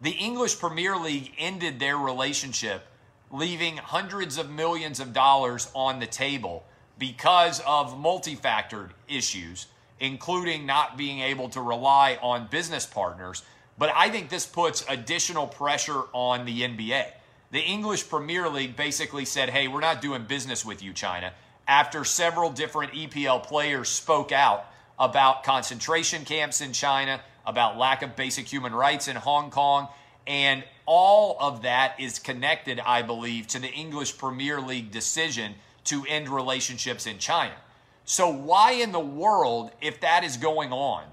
The 0.00 0.10
English 0.10 0.58
Premier 0.58 0.96
League 0.96 1.32
ended 1.38 1.80
their 1.80 1.96
relationship, 1.96 2.86
leaving 3.32 3.78
hundreds 3.78 4.38
of 4.38 4.50
millions 4.50 5.00
of 5.00 5.12
dollars 5.12 5.70
on 5.74 5.98
the 5.98 6.06
table 6.06 6.64
because 6.98 7.60
of 7.66 7.94
multifactored 7.94 8.90
issues, 9.08 9.66
including 9.98 10.66
not 10.66 10.96
being 10.96 11.20
able 11.20 11.48
to 11.48 11.60
rely 11.60 12.18
on 12.22 12.48
business 12.48 12.86
partners. 12.86 13.42
But 13.76 13.90
I 13.94 14.10
think 14.10 14.28
this 14.28 14.46
puts 14.46 14.84
additional 14.88 15.46
pressure 15.46 16.02
on 16.12 16.44
the 16.44 16.62
NBA. 16.62 17.06
The 17.50 17.60
English 17.60 18.08
Premier 18.08 18.48
League 18.48 18.76
basically 18.76 19.24
said, 19.24 19.48
hey, 19.48 19.68
we're 19.68 19.80
not 19.80 20.02
doing 20.02 20.24
business 20.24 20.64
with 20.64 20.82
you, 20.82 20.92
China, 20.92 21.32
after 21.66 22.04
several 22.04 22.50
different 22.50 22.92
EPL 22.92 23.42
players 23.42 23.88
spoke 23.88 24.32
out 24.32 24.66
about 24.98 25.44
concentration 25.44 26.24
camps 26.24 26.60
in 26.60 26.72
China, 26.72 27.20
about 27.46 27.78
lack 27.78 28.02
of 28.02 28.16
basic 28.16 28.46
human 28.46 28.74
rights 28.74 29.08
in 29.08 29.16
Hong 29.16 29.50
Kong. 29.50 29.88
And 30.26 30.64
all 30.86 31.36
of 31.40 31.62
that 31.62 31.98
is 31.98 32.18
connected, 32.18 32.80
I 32.80 33.02
believe, 33.02 33.46
to 33.48 33.58
the 33.58 33.68
English 33.68 34.18
Premier 34.18 34.60
League 34.60 34.90
decision 34.90 35.54
to 35.84 36.04
end 36.06 36.28
relationships 36.28 37.06
in 37.06 37.18
China. 37.18 37.54
So, 38.04 38.30
why 38.30 38.72
in 38.72 38.92
the 38.92 39.00
world, 39.00 39.70
if 39.80 40.00
that 40.00 40.24
is 40.24 40.36
going 40.36 40.72
on, 40.72 41.04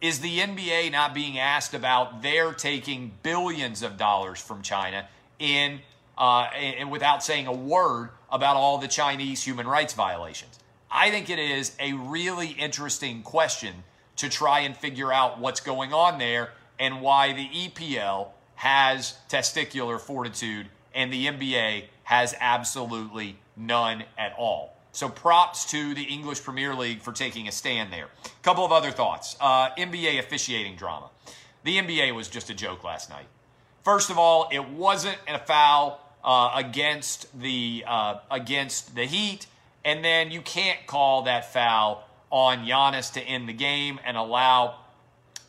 is 0.00 0.20
the 0.20 0.38
NBA 0.38 0.92
not 0.92 1.14
being 1.14 1.38
asked 1.38 1.74
about 1.74 2.22
their 2.22 2.52
taking 2.52 3.12
billions 3.22 3.82
of 3.82 3.96
dollars 3.96 4.40
from 4.40 4.62
China 4.62 5.08
in 5.38 5.80
uh, 6.18 6.48
and 6.54 6.90
without 6.90 7.22
saying 7.22 7.46
a 7.46 7.52
word 7.52 8.10
about 8.30 8.56
all 8.56 8.78
the 8.78 8.88
Chinese 8.88 9.42
human 9.42 9.66
rights 9.66 9.94
violations? 9.94 10.55
I 10.90 11.10
think 11.10 11.30
it 11.30 11.38
is 11.38 11.76
a 11.80 11.92
really 11.94 12.48
interesting 12.48 13.22
question 13.22 13.84
to 14.16 14.28
try 14.28 14.60
and 14.60 14.76
figure 14.76 15.12
out 15.12 15.38
what's 15.38 15.60
going 15.60 15.92
on 15.92 16.18
there 16.18 16.50
and 16.78 17.00
why 17.00 17.32
the 17.32 17.48
EPL 17.48 18.28
has 18.56 19.16
testicular 19.28 20.00
fortitude 20.00 20.68
and 20.94 21.12
the 21.12 21.26
NBA 21.26 21.84
has 22.04 22.34
absolutely 22.40 23.36
none 23.56 24.04
at 24.16 24.34
all. 24.38 24.76
So 24.92 25.10
props 25.10 25.70
to 25.72 25.94
the 25.94 26.04
English 26.04 26.42
Premier 26.42 26.74
League 26.74 27.02
for 27.02 27.12
taking 27.12 27.48
a 27.48 27.52
stand 27.52 27.92
there. 27.92 28.08
A 28.24 28.42
couple 28.42 28.64
of 28.64 28.72
other 28.72 28.90
thoughts. 28.90 29.36
Uh, 29.38 29.70
NBA 29.74 30.18
officiating 30.18 30.76
drama. 30.76 31.10
The 31.64 31.76
NBA 31.78 32.14
was 32.14 32.28
just 32.28 32.48
a 32.48 32.54
joke 32.54 32.82
last 32.82 33.10
night. 33.10 33.26
First 33.84 34.08
of 34.08 34.18
all, 34.18 34.48
it 34.50 34.66
wasn't 34.70 35.18
a 35.28 35.38
foul 35.38 36.00
uh, 36.24 36.52
against 36.54 37.38
the 37.38 37.84
uh, 37.86 38.20
against 38.30 38.94
the 38.94 39.04
Heat 39.04 39.46
and 39.86 40.04
then 40.04 40.32
you 40.32 40.42
can't 40.42 40.84
call 40.88 41.22
that 41.22 41.52
foul 41.52 42.04
on 42.28 42.66
Giannis 42.66 43.12
to 43.12 43.20
end 43.22 43.48
the 43.48 43.52
game 43.52 44.00
and 44.04 44.16
allow 44.16 44.80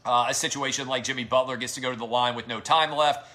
uh, 0.06 0.27
a 0.29 0.34
situation 0.34 0.88
like 0.88 1.03
Jimmy 1.03 1.24
Butler 1.24 1.58
gets 1.58 1.74
to 1.74 1.82
go 1.82 1.91
to 1.91 1.98
the 1.98 2.06
line 2.06 2.36
with 2.36 2.48
no 2.48 2.60
time 2.60 2.91
left. 2.91 3.27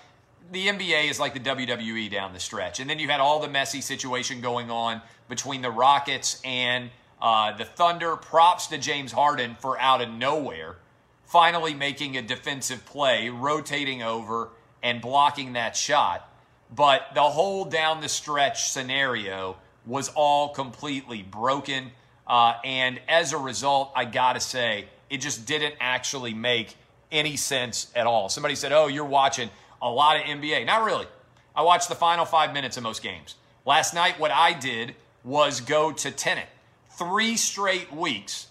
The 0.52 0.68
NBA 0.68 1.10
is 1.10 1.18
like 1.18 1.34
the 1.34 1.40
WWE 1.40 2.08
down 2.08 2.32
the 2.32 2.38
stretch. 2.38 2.78
And 2.78 2.88
then 2.88 3.00
you 3.00 3.08
had 3.08 3.18
all 3.18 3.40
the 3.40 3.48
messy 3.48 3.80
situation 3.80 4.40
going 4.40 4.70
on 4.70 5.02
between 5.28 5.60
the 5.60 5.72
Rockets 5.72 6.40
and 6.44 6.90
uh, 7.20 7.56
the 7.56 7.64
Thunder. 7.64 8.14
Props 8.14 8.68
to 8.68 8.78
James 8.78 9.10
Harden 9.10 9.56
for 9.58 9.78
out 9.80 10.02
of 10.02 10.08
nowhere 10.08 10.76
finally 11.24 11.74
making 11.74 12.16
a 12.16 12.22
defensive 12.22 12.84
play, 12.84 13.28
rotating 13.28 14.02
over 14.02 14.50
and 14.84 15.00
blocking 15.00 15.54
that 15.54 15.74
shot. 15.74 16.28
But 16.74 17.08
the 17.14 17.22
whole 17.22 17.64
down 17.64 18.02
the 18.02 18.08
stretch 18.08 18.70
scenario 18.70 19.56
was 19.86 20.08
all 20.10 20.50
completely 20.50 21.22
broken. 21.22 21.90
Uh, 22.26 22.54
and 22.64 23.00
as 23.08 23.32
a 23.32 23.38
result, 23.38 23.92
I 23.94 24.04
got 24.04 24.34
to 24.34 24.40
say, 24.40 24.86
it 25.10 25.18
just 25.18 25.46
didn't 25.46 25.74
actually 25.80 26.34
make 26.34 26.76
any 27.10 27.36
sense 27.36 27.90
at 27.94 28.06
all. 28.06 28.28
Somebody 28.28 28.54
said, 28.54 28.72
Oh, 28.72 28.86
you're 28.86 29.04
watching 29.04 29.50
a 29.80 29.90
lot 29.90 30.16
of 30.16 30.22
NBA. 30.22 30.66
Not 30.66 30.84
really. 30.84 31.06
I 31.54 31.62
watched 31.62 31.88
the 31.88 31.94
final 31.94 32.24
five 32.24 32.54
minutes 32.54 32.76
of 32.76 32.82
most 32.82 33.02
games. 33.02 33.34
Last 33.66 33.94
night, 33.94 34.18
what 34.18 34.30
I 34.30 34.54
did 34.54 34.94
was 35.24 35.60
go 35.60 35.92
to 35.92 36.10
Tenet. 36.10 36.48
Three 36.90 37.36
straight 37.36 37.92
weeks. 37.92 38.48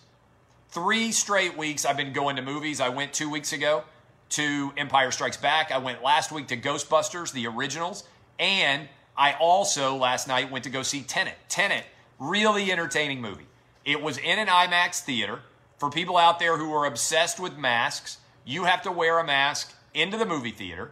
Three 0.70 1.12
straight 1.12 1.58
weeks 1.58 1.84
I've 1.84 1.98
been 1.98 2.14
going 2.14 2.36
to 2.36 2.42
movies. 2.42 2.80
I 2.80 2.90
went 2.90 3.14
two 3.14 3.30
weeks 3.30 3.54
ago 3.54 3.84
to 4.30 4.72
Empire 4.78 5.12
Strikes 5.12 5.38
Back. 5.38 5.72
I 5.72 5.80
went 5.80 6.02
last 6.04 6.32
week 6.32 6.48
to 6.48 6.58
Ghostbusters, 6.58 7.34
the 7.34 7.48
originals. 7.48 8.06
And 8.40 8.88
I 9.18 9.34
also 9.34 9.96
last 9.96 10.27
night 10.27 10.51
went 10.51 10.63
to 10.63 10.70
go 10.70 10.84
see 10.84 11.01
Tenet. 11.01 11.38
Tenet, 11.50 11.86
really 12.20 12.72
entertaining 12.72 13.22
movie. 13.22 13.48
It 13.86 14.01
was 14.01 14.18
in 14.18 14.39
an 14.39 14.48
IMAX 14.48 15.01
theater. 15.01 15.39
For 15.77 15.89
people 15.89 16.18
out 16.18 16.39
there 16.39 16.58
who 16.58 16.74
are 16.74 16.86
obsessed 16.86 17.39
with 17.39 17.58
masks, 17.58 18.18
you 18.46 18.65
have 18.65 18.84
to 18.84 18.91
wear 18.91 19.20
a 19.20 19.24
mask 19.24 19.74
into 19.94 20.18
the 20.18 20.25
movie 20.25 20.51
theater. 20.51 20.91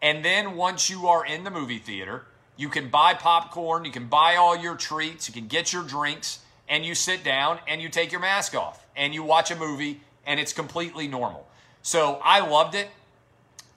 And 0.00 0.24
then 0.24 0.56
once 0.56 0.88
you 0.88 1.08
are 1.08 1.26
in 1.26 1.44
the 1.44 1.50
movie 1.50 1.78
theater, 1.78 2.26
you 2.56 2.68
can 2.68 2.88
buy 2.88 3.14
popcorn, 3.14 3.84
you 3.84 3.90
can 3.90 4.06
buy 4.06 4.36
all 4.36 4.56
your 4.56 4.76
treats, 4.76 5.28
you 5.28 5.34
can 5.34 5.48
get 5.48 5.72
your 5.72 5.82
drinks, 5.82 6.40
and 6.68 6.84
you 6.84 6.94
sit 6.94 7.24
down 7.24 7.58
and 7.66 7.80
you 7.80 7.88
take 7.88 8.12
your 8.12 8.20
mask 8.20 8.54
off 8.54 8.86
and 8.96 9.14
you 9.14 9.22
watch 9.22 9.50
a 9.50 9.56
movie 9.56 10.00
and 10.26 10.38
it's 10.38 10.52
completely 10.52 11.08
normal. 11.08 11.48
So 11.82 12.20
I 12.22 12.46
loved 12.46 12.74
it. 12.74 12.88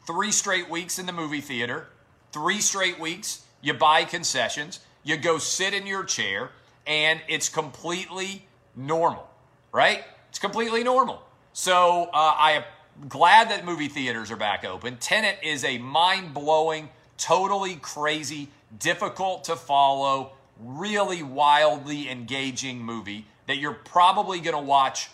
Three 0.05 0.31
straight 0.31 0.69
weeks 0.69 0.99
in 0.99 1.05
the 1.05 1.13
movie 1.13 1.41
theater, 1.41 1.87
three 2.31 2.59
straight 2.59 2.99
weeks 2.99 3.45
you 3.61 3.73
buy 3.73 4.03
concessions, 4.03 4.79
you 5.03 5.17
go 5.17 5.37
sit 5.37 5.73
in 5.73 5.87
your 5.87 6.03
chair, 6.03 6.51
and 6.85 7.21
it's 7.27 7.49
completely 7.49 8.45
normal, 8.75 9.27
right? 9.71 10.03
It's 10.29 10.39
completely 10.39 10.83
normal. 10.83 11.21
So 11.53 12.09
uh, 12.13 12.35
I 12.37 12.51
am 12.51 12.63
glad 13.07 13.49
that 13.49 13.65
movie 13.65 13.87
theaters 13.87 14.31
are 14.31 14.35
back 14.35 14.65
open. 14.65 14.97
Tenet 14.97 15.39
is 15.43 15.63
a 15.63 15.77
mind 15.77 16.33
blowing 16.33 16.89
totally 17.17 17.75
crazy, 17.75 18.49
difficult 18.79 19.43
to 19.45 19.55
follow, 19.55 20.31
really 20.59 21.21
wildly 21.23 22.09
engaging 22.09 22.79
movie 22.79 23.25
that 23.47 23.57
you're 23.57 23.73
probably 23.73 24.39
going 24.39 24.55
to 24.55 24.61
watch 24.61 25.09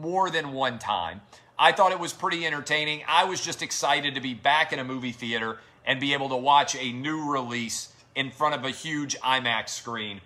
more 0.00 0.30
than 0.30 0.52
one 0.52 0.78
time. 0.78 1.20
I 1.58 1.72
thought 1.72 1.92
it 1.92 2.00
was 2.00 2.12
pretty 2.12 2.46
entertaining. 2.46 3.02
I 3.08 3.24
was 3.24 3.40
just 3.40 3.62
excited 3.62 4.14
to 4.14 4.20
be 4.20 4.34
back 4.34 4.72
in 4.72 4.78
a 4.78 4.84
movie 4.84 5.12
theater 5.12 5.58
and 5.86 6.00
be 6.00 6.12
able 6.12 6.28
to 6.28 6.36
watch 6.36 6.76
a 6.76 6.92
new 6.92 7.30
release 7.30 7.92
in 8.14 8.30
front 8.30 8.54
of 8.54 8.64
a 8.64 8.70
huge 8.70 9.16
IMAX 9.20 9.68
screen. 9.68 10.20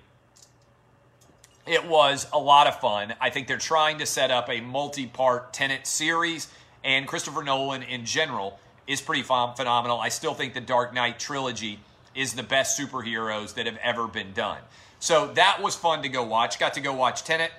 It 1.67 1.87
was 1.87 2.27
a 2.33 2.39
lot 2.39 2.67
of 2.67 2.81
fun. 2.81 3.15
I 3.21 3.31
think 3.31 3.47
they're 3.47 3.59
trying 3.59 3.99
to 3.99 4.07
set 4.07 4.31
up 4.31 4.49
a 4.49 4.61
multi 4.61 5.07
part 5.07 5.53
Tenet 5.53 5.87
series, 5.87 6.49
and 6.83 7.07
Christopher 7.07 7.43
Nolan 7.43 7.83
in 7.83 8.05
general 8.05 8.59
is 8.87 9.01
pretty 9.01 9.23
phenomenal. 9.23 10.01
I 10.01 10.09
still 10.09 10.35
think 10.35 10.55
the 10.55 10.61
Dark 10.61 10.95
Knight 10.95 11.19
trilogy 11.19 11.81
is 12.15 12.33
the 12.33 12.43
best 12.43 12.79
superheroes 12.79 13.55
that 13.55 13.67
have 13.67 13.77
ever 13.83 14.09
been 14.09 14.33
done. 14.33 14.59
So 14.99 15.29
that 15.35 15.63
was 15.63 15.77
fun 15.77 16.03
to 16.03 16.09
go 16.09 16.25
watch. 16.25 16.59
Got 16.59 16.75
to 16.75 16.81
go 16.81 16.93
watch 16.93 17.23
Tenet. 17.25 17.53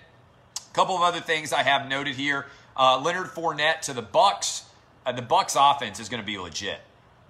A 0.57 0.73
couple 0.73 0.95
of 0.95 1.01
other 1.01 1.21
things 1.21 1.53
I 1.53 1.63
have 1.63 1.87
noted 1.87 2.15
here. 2.15 2.47
Uh, 2.75 2.99
Leonard 2.99 3.27
Fournette 3.27 3.81
to 3.81 3.93
the 3.93 4.03
Bucs. 4.03 4.63
Uh, 5.05 5.11
the 5.11 5.21
Bucs 5.21 5.55
offense 5.57 5.99
is 5.99 6.09
going 6.09 6.21
to 6.21 6.25
be 6.25 6.37
legit. 6.37 6.79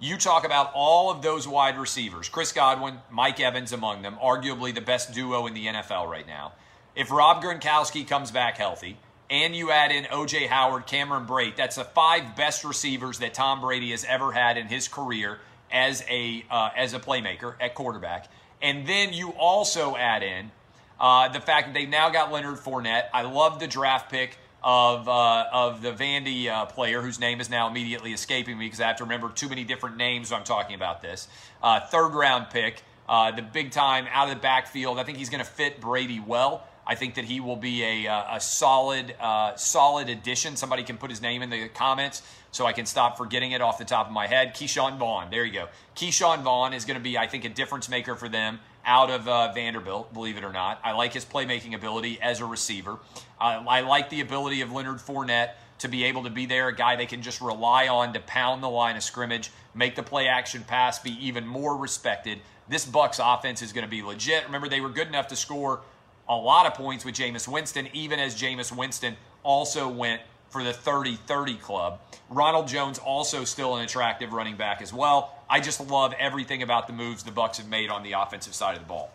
You 0.02 0.16
talk 0.16 0.44
about 0.44 0.72
all 0.74 1.12
of 1.12 1.22
those 1.22 1.46
wide 1.46 1.78
receivers, 1.78 2.28
Chris 2.28 2.50
Godwin, 2.50 2.98
Mike 3.08 3.38
Evans 3.38 3.72
among 3.72 4.02
them, 4.02 4.16
arguably 4.20 4.74
the 4.74 4.80
best 4.80 5.14
duo 5.14 5.46
in 5.46 5.54
the 5.54 5.66
NFL 5.66 6.10
right 6.10 6.26
now. 6.26 6.54
If 6.96 7.12
Rob 7.12 7.40
Gronkowski 7.40 8.04
comes 8.04 8.32
back 8.32 8.56
healthy, 8.56 8.96
and 9.30 9.54
you 9.54 9.70
add 9.70 9.92
in 9.92 10.02
OJ 10.06 10.48
Howard, 10.48 10.88
Cameron 10.88 11.24
Brate, 11.24 11.54
that's 11.54 11.76
the 11.76 11.84
five 11.84 12.34
best 12.34 12.64
receivers 12.64 13.20
that 13.20 13.32
Tom 13.32 13.60
Brady 13.60 13.92
has 13.92 14.04
ever 14.04 14.32
had 14.32 14.58
in 14.58 14.66
his 14.66 14.88
career 14.88 15.38
as 15.70 16.02
a 16.10 16.44
uh, 16.50 16.70
as 16.76 16.94
a 16.94 16.98
playmaker 16.98 17.54
at 17.60 17.76
quarterback. 17.76 18.26
And 18.60 18.84
then 18.88 19.12
you 19.12 19.30
also 19.30 19.94
add 19.94 20.24
in 20.24 20.50
uh, 20.98 21.28
the 21.28 21.40
fact 21.40 21.68
that 21.68 21.74
they've 21.74 21.88
now 21.88 22.10
got 22.10 22.32
Leonard 22.32 22.58
Fournette. 22.58 23.04
I 23.14 23.22
love 23.22 23.60
the 23.60 23.68
draft 23.68 24.10
pick 24.10 24.36
of 24.64 25.08
uh, 25.08 25.46
of 25.52 25.82
the 25.82 25.92
Vandy 25.92 26.48
uh, 26.48 26.66
player 26.66 27.02
whose 27.02 27.18
name 27.18 27.40
is 27.40 27.50
now 27.50 27.68
immediately 27.68 28.12
escaping 28.12 28.58
me 28.58 28.66
because 28.66 28.80
I 28.80 28.86
have 28.86 28.96
to 28.96 29.04
remember 29.04 29.30
too 29.30 29.48
many 29.48 29.64
different 29.64 29.96
names 29.96 30.30
when 30.30 30.40
I'm 30.40 30.44
talking 30.44 30.74
about 30.74 31.02
this. 31.02 31.28
Uh, 31.62 31.80
third 31.80 32.10
round 32.10 32.50
pick, 32.50 32.82
uh, 33.08 33.32
the 33.32 33.42
big 33.42 33.70
time 33.70 34.06
out 34.10 34.28
of 34.28 34.34
the 34.34 34.40
backfield. 34.40 34.98
I 34.98 35.04
think 35.04 35.18
he's 35.18 35.30
going 35.30 35.44
to 35.44 35.50
fit 35.50 35.80
Brady 35.80 36.20
well. 36.20 36.66
I 36.84 36.96
think 36.96 37.14
that 37.14 37.24
he 37.24 37.38
will 37.38 37.56
be 37.56 37.84
a, 37.84 38.08
uh, 38.08 38.36
a 38.36 38.40
solid 38.40 39.14
uh, 39.20 39.54
solid 39.56 40.08
addition. 40.08 40.56
Somebody 40.56 40.82
can 40.82 40.96
put 40.96 41.10
his 41.10 41.22
name 41.22 41.42
in 41.42 41.50
the 41.50 41.68
comments 41.68 42.22
so 42.50 42.66
I 42.66 42.72
can 42.72 42.86
stop 42.86 43.16
forgetting 43.16 43.52
it 43.52 43.60
off 43.60 43.78
the 43.78 43.84
top 43.84 44.06
of 44.06 44.12
my 44.12 44.26
head. 44.26 44.54
Ke'Shawn 44.54 44.98
Vaughn, 44.98 45.30
there 45.30 45.44
you 45.44 45.52
go. 45.52 45.68
Ke'Shawn 45.96 46.42
Vaughn 46.42 46.74
is 46.74 46.84
going 46.84 46.98
to 46.98 47.02
be, 47.02 47.16
I 47.16 47.26
think, 47.26 47.44
a 47.44 47.48
difference 47.48 47.88
maker 47.88 48.14
for 48.14 48.28
them 48.28 48.60
out 48.84 49.10
of 49.10 49.28
uh, 49.28 49.52
Vanderbilt, 49.52 50.12
believe 50.12 50.36
it 50.36 50.44
or 50.44 50.52
not. 50.52 50.80
I 50.82 50.92
like 50.92 51.12
his 51.12 51.24
playmaking 51.24 51.74
ability 51.74 52.20
as 52.20 52.40
a 52.40 52.44
receiver. 52.44 52.98
Uh, 53.42 53.64
I 53.68 53.80
like 53.80 54.08
the 54.08 54.20
ability 54.20 54.60
of 54.60 54.70
Leonard 54.70 54.98
Fournette 54.98 55.50
to 55.78 55.88
be 55.88 56.04
able 56.04 56.22
to 56.22 56.30
be 56.30 56.46
there, 56.46 56.68
a 56.68 56.74
guy 56.74 56.94
they 56.94 57.06
can 57.06 57.22
just 57.22 57.40
rely 57.40 57.88
on 57.88 58.12
to 58.12 58.20
pound 58.20 58.62
the 58.62 58.70
line 58.70 58.96
of 58.96 59.02
scrimmage, 59.02 59.50
make 59.74 59.96
the 59.96 60.02
play 60.02 60.28
action 60.28 60.62
pass 60.62 61.00
be 61.00 61.10
even 61.26 61.44
more 61.44 61.76
respected. 61.76 62.38
This 62.68 62.86
Bucs 62.86 63.18
offense 63.20 63.60
is 63.60 63.72
going 63.72 63.84
to 63.84 63.90
be 63.90 64.00
legit. 64.00 64.44
Remember, 64.44 64.68
they 64.68 64.80
were 64.80 64.90
good 64.90 65.08
enough 65.08 65.26
to 65.28 65.36
score 65.36 65.80
a 66.28 66.36
lot 66.36 66.66
of 66.66 66.74
points 66.74 67.04
with 67.04 67.16
Jameis 67.16 67.48
Winston, 67.48 67.88
even 67.92 68.20
as 68.20 68.40
Jameis 68.40 68.74
Winston 68.74 69.16
also 69.42 69.88
went 69.88 70.22
for 70.50 70.62
the 70.62 70.72
30 70.72 71.16
30 71.16 71.56
club. 71.56 71.98
Ronald 72.30 72.68
Jones 72.68 73.00
also 73.00 73.42
still 73.42 73.74
an 73.74 73.82
attractive 73.82 74.32
running 74.32 74.56
back 74.56 74.82
as 74.82 74.92
well. 74.92 75.36
I 75.50 75.58
just 75.58 75.80
love 75.80 76.14
everything 76.16 76.62
about 76.62 76.86
the 76.86 76.92
moves 76.92 77.24
the 77.24 77.32
Bucs 77.32 77.56
have 77.56 77.68
made 77.68 77.90
on 77.90 78.04
the 78.04 78.12
offensive 78.12 78.54
side 78.54 78.76
of 78.76 78.82
the 78.82 78.88
ball. 78.88 79.10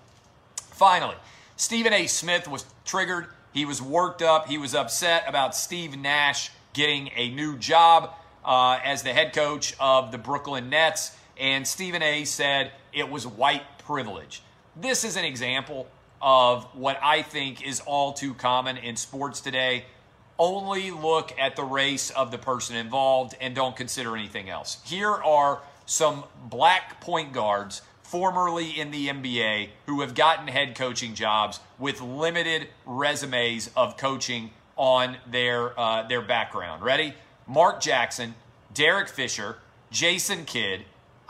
Finally, 0.58 1.16
Stephen 1.56 1.94
A. 1.94 2.08
Smith 2.08 2.48
was 2.48 2.66
triggered. 2.84 3.28
He 3.54 3.66
was 3.66 3.82
worked 3.82 4.22
up. 4.22 4.48
He 4.48 4.58
was 4.58 4.76
upset 4.76 5.24
about 5.28 5.56
Steve 5.56 5.98
Nash 5.98 6.52
getting 6.74 7.10
a 7.16 7.30
new 7.30 7.58
job 7.58 8.14
uh, 8.46 8.80
as 8.84 9.04
the 9.04 9.14
head 9.14 9.34
coach 9.34 9.76
of 9.80 10.12
the 10.12 10.18
Brooklyn 10.18 10.70
Nets. 10.70 11.16
And 11.40 11.68
Stephen 11.68 12.02
A. 12.02 12.26
said 12.26 12.72
it 12.94 13.10
was 13.10 13.26
white 13.26 13.80
privilege. 13.80 14.42
This 14.76 15.04
is 15.04 15.18
an 15.18 15.26
example 15.26 15.88
of 16.22 16.66
what 16.74 17.00
I 17.02 17.22
think 17.22 17.66
is 17.66 17.80
all 17.82 18.14
too 18.14 18.34
common 18.34 18.78
in 18.78 18.96
sports 18.96 19.42
today 19.42 19.86
only 20.40 20.92
look 20.92 21.34
at 21.40 21.56
the 21.56 21.64
race 21.64 22.10
of 22.12 22.32
the 22.32 22.38
person 22.38 22.76
involved 22.76 23.36
and 23.42 23.56
don't 23.56 23.76
consider 23.76 24.16
anything 24.16 24.50
else. 24.50 24.78
Here 24.86 25.12
are 25.12 25.62
some 25.86 26.26
black 26.44 27.02
point 27.02 27.34
guards 27.34 27.82
formerly 28.08 28.70
in 28.80 28.92
the 28.92 29.08
NBA 29.08 29.70
who 29.86 30.02
have 30.02 30.16
gotten 30.16 30.48
head 30.48 30.76
coaching 30.76 31.14
jobs 31.14 31.60
with 31.78 32.02
limited 32.02 32.68
resumes 32.86 33.70
of 33.76 33.98
coaching 33.98 34.52
on 34.76 35.18
their 35.30 35.78
uh, 35.80 36.04
their 36.08 36.22
background. 36.22 36.82
Ready? 36.82 37.14
Mark 37.48 37.80
Jackson, 37.80 38.36
Derek 38.74 39.08
Fisher, 39.08 39.58
Jason 39.90 40.46
Kidd, 40.46 40.82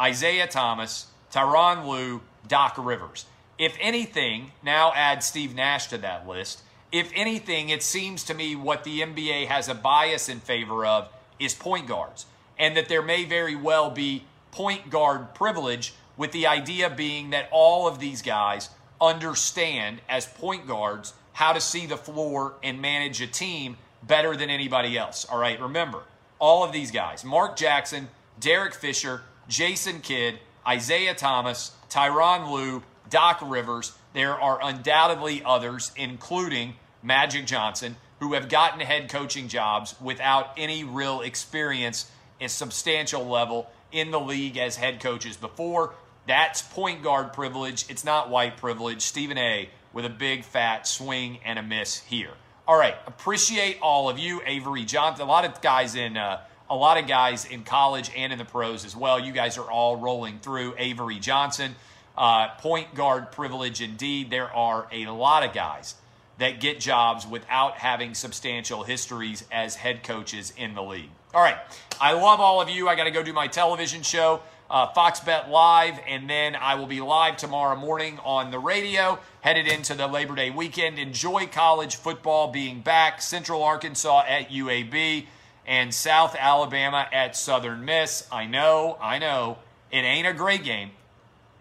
Isiah 0.03 0.47
Thomas, 0.47 1.07
Tyronn 1.31 1.87
Lue, 1.87 2.21
Doc 2.47 2.75
Rivers. 2.77 3.25
If 3.59 3.75
anything, 3.79 4.51
now 4.63 4.93
add 4.95 5.23
Steve 5.23 5.55
Nash 5.55 5.87
to 5.87 5.97
that 5.99 6.27
list 6.27 6.61
if 6.91 7.11
anything, 7.13 7.69
it 7.69 7.83
seems 7.83 8.23
to 8.25 8.33
me 8.33 8.55
what 8.55 8.83
the 8.83 9.01
NBA 9.01 9.47
has 9.47 9.67
a 9.67 9.75
bias 9.75 10.29
in 10.29 10.39
favor 10.39 10.85
of 10.85 11.09
is 11.39 11.53
point 11.53 11.87
guards, 11.87 12.25
and 12.57 12.77
that 12.77 12.87
there 12.87 13.01
may 13.01 13.25
very 13.25 13.55
well 13.55 13.89
be 13.89 14.23
point 14.51 14.89
guard 14.89 15.33
privilege, 15.33 15.93
with 16.17 16.31
the 16.31 16.47
idea 16.47 16.89
being 16.89 17.29
that 17.29 17.47
all 17.51 17.87
of 17.87 17.99
these 17.99 18.21
guys 18.21 18.69
understand 18.99 20.01
as 20.09 20.25
point 20.25 20.67
guards 20.67 21.13
how 21.33 21.53
to 21.53 21.61
see 21.61 21.85
the 21.85 21.97
floor 21.97 22.55
and 22.63 22.81
manage 22.81 23.21
a 23.21 23.27
team 23.27 23.77
better 24.03 24.35
than 24.35 24.49
anybody 24.49 24.97
else. 24.97 25.25
All 25.25 25.39
right, 25.39 25.61
remember, 25.61 26.03
all 26.39 26.63
of 26.63 26.71
these 26.71 26.91
guys 26.91 27.23
Mark 27.23 27.55
Jackson, 27.55 28.09
Derek 28.39 28.73
Fisher, 28.73 29.21
Jason 29.47 30.01
Kidd, 30.01 30.39
Isiah 30.69 31.13
Thomas, 31.13 31.71
Tyronn 31.89 32.51
Lue, 32.51 32.83
Doc 33.09 33.39
Rivers. 33.43 33.93
There 34.13 34.33
are 34.33 34.59
undoubtedly 34.61 35.43
others, 35.45 35.91
including 35.95 36.73
Magic 37.03 37.45
Johnson, 37.45 37.95
who 38.19 38.33
have 38.33 38.49
gotten 38.49 38.79
head 38.79 39.09
coaching 39.09 39.47
jobs 39.47 39.95
without 40.01 40.49
any 40.57 40.83
real 40.83 41.21
experience 41.21 42.09
a 42.41 42.49
substantial 42.49 43.25
level 43.25 43.69
in 43.91 44.11
the 44.11 44.19
league 44.19 44.57
as 44.57 44.75
head 44.75 44.99
coaches 44.99 45.37
before. 45.37 45.93
That's 46.27 46.61
point 46.61 47.03
guard 47.03 47.33
privilege. 47.33 47.85
It's 47.89 48.03
not 48.03 48.29
white 48.29 48.57
privilege. 48.57 49.01
Stephen 49.01 49.37
A 49.37 49.69
with 49.93 50.05
a 50.05 50.09
big 50.09 50.43
fat 50.43 50.85
swing 50.85 51.39
and 51.45 51.57
a 51.57 51.63
miss 51.63 51.99
here. 51.99 52.31
All 52.67 52.77
right, 52.77 52.95
appreciate 53.07 53.79
all 53.81 54.09
of 54.09 54.19
you, 54.19 54.41
Avery 54.45 54.83
Johnson. 54.83 55.25
A 55.25 55.29
lot 55.29 55.45
of 55.45 55.61
guys 55.61 55.95
in 55.95 56.17
uh, 56.17 56.41
a 56.69 56.75
lot 56.75 57.01
of 57.01 57.07
guys 57.07 57.45
in 57.45 57.63
college 57.63 58.11
and 58.15 58.33
in 58.33 58.39
the 58.39 58.45
pros 58.45 58.83
as 58.83 58.95
well. 58.95 59.19
You 59.19 59.31
guys 59.31 59.57
are 59.57 59.71
all 59.71 59.95
rolling 59.95 60.39
through. 60.39 60.75
Avery 60.77 61.17
Johnson, 61.17 61.75
uh, 62.17 62.49
point 62.59 62.93
guard 62.93 63.31
privilege 63.31 63.81
indeed. 63.81 64.29
There 64.29 64.53
are 64.53 64.87
a 64.91 65.07
lot 65.07 65.43
of 65.43 65.53
guys 65.53 65.95
that 66.39 66.59
get 66.59 66.79
jobs 66.79 67.25
without 67.25 67.77
having 67.77 68.13
substantial 68.13 68.83
histories 68.83 69.43
as 69.51 69.75
head 69.75 70.03
coaches 70.03 70.53
in 70.55 70.75
the 70.75 70.83
league. 70.83 71.09
All 71.33 71.41
right. 71.41 71.57
I 71.99 72.13
love 72.13 72.39
all 72.39 72.61
of 72.61 72.69
you. 72.69 72.87
I 72.87 72.95
got 72.95 73.05
to 73.05 73.11
go 73.11 73.23
do 73.23 73.33
my 73.33 73.47
television 73.47 74.01
show, 74.03 74.41
uh, 74.69 74.87
Fox 74.87 75.19
Bet 75.19 75.49
Live, 75.49 75.99
and 76.07 76.29
then 76.29 76.55
I 76.55 76.75
will 76.75 76.87
be 76.87 77.01
live 77.01 77.37
tomorrow 77.37 77.75
morning 77.75 78.19
on 78.23 78.51
the 78.51 78.59
radio, 78.59 79.19
headed 79.41 79.67
into 79.67 79.93
the 79.93 80.07
Labor 80.07 80.35
Day 80.35 80.49
weekend. 80.49 80.99
Enjoy 80.99 81.47
college 81.47 81.95
football 81.95 82.51
being 82.51 82.81
back. 82.81 83.21
Central 83.21 83.63
Arkansas 83.63 84.23
at 84.27 84.49
UAB 84.49 85.25
and 85.65 85.93
South 85.93 86.35
Alabama 86.37 87.07
at 87.11 87.35
Southern 87.35 87.85
Miss. 87.85 88.27
I 88.31 88.45
know, 88.45 88.97
I 89.01 89.19
know, 89.19 89.57
it 89.91 89.99
ain't 89.99 90.27
a 90.27 90.33
great 90.33 90.63
game. 90.63 90.91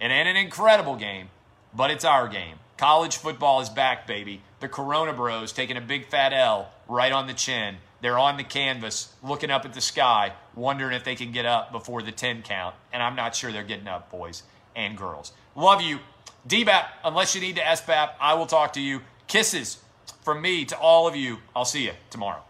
It 0.00 0.06
ain't 0.06 0.28
an 0.28 0.36
incredible 0.36 0.96
game, 0.96 1.28
but 1.74 1.90
it's 1.90 2.04
our 2.04 2.28
game. 2.28 2.56
College 2.76 3.16
football 3.16 3.60
is 3.60 3.68
back, 3.70 4.06
baby. 4.06 4.42
The 4.60 4.68
Corona 4.68 5.12
Bros 5.12 5.52
taking 5.52 5.76
a 5.76 5.80
big 5.80 6.08
fat 6.08 6.32
L 6.32 6.70
right 6.88 7.12
on 7.12 7.26
the 7.26 7.34
chin. 7.34 7.76
They're 8.00 8.18
on 8.18 8.36
the 8.36 8.44
canvas 8.44 9.14
looking 9.22 9.50
up 9.50 9.64
at 9.64 9.72
the 9.72 9.80
sky, 9.80 10.32
wondering 10.54 10.94
if 10.94 11.04
they 11.04 11.16
can 11.16 11.32
get 11.32 11.46
up 11.46 11.72
before 11.72 12.02
the 12.02 12.12
10 12.12 12.42
count. 12.42 12.74
And 12.92 13.02
I'm 13.02 13.16
not 13.16 13.34
sure 13.34 13.52
they're 13.52 13.64
getting 13.64 13.88
up, 13.88 14.10
boys 14.10 14.42
and 14.74 14.96
girls. 14.96 15.32
Love 15.54 15.80
you. 15.80 16.00
DBAP, 16.46 16.84
unless 17.04 17.34
you 17.34 17.40
need 17.40 17.56
to 17.56 17.62
SBAP, 17.62 18.10
I 18.20 18.34
will 18.34 18.46
talk 18.46 18.74
to 18.74 18.80
you. 18.80 19.00
Kisses 19.26 19.78
from 20.22 20.42
me 20.42 20.64
to 20.66 20.78
all 20.78 21.08
of 21.08 21.16
you. 21.16 21.38
I'll 21.54 21.64
see 21.64 21.84
you 21.84 21.92
tomorrow. 22.10 22.42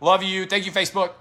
Love 0.00 0.22
you. 0.22 0.46
Thank 0.46 0.66
you, 0.66 0.72
Facebook. 0.72 1.12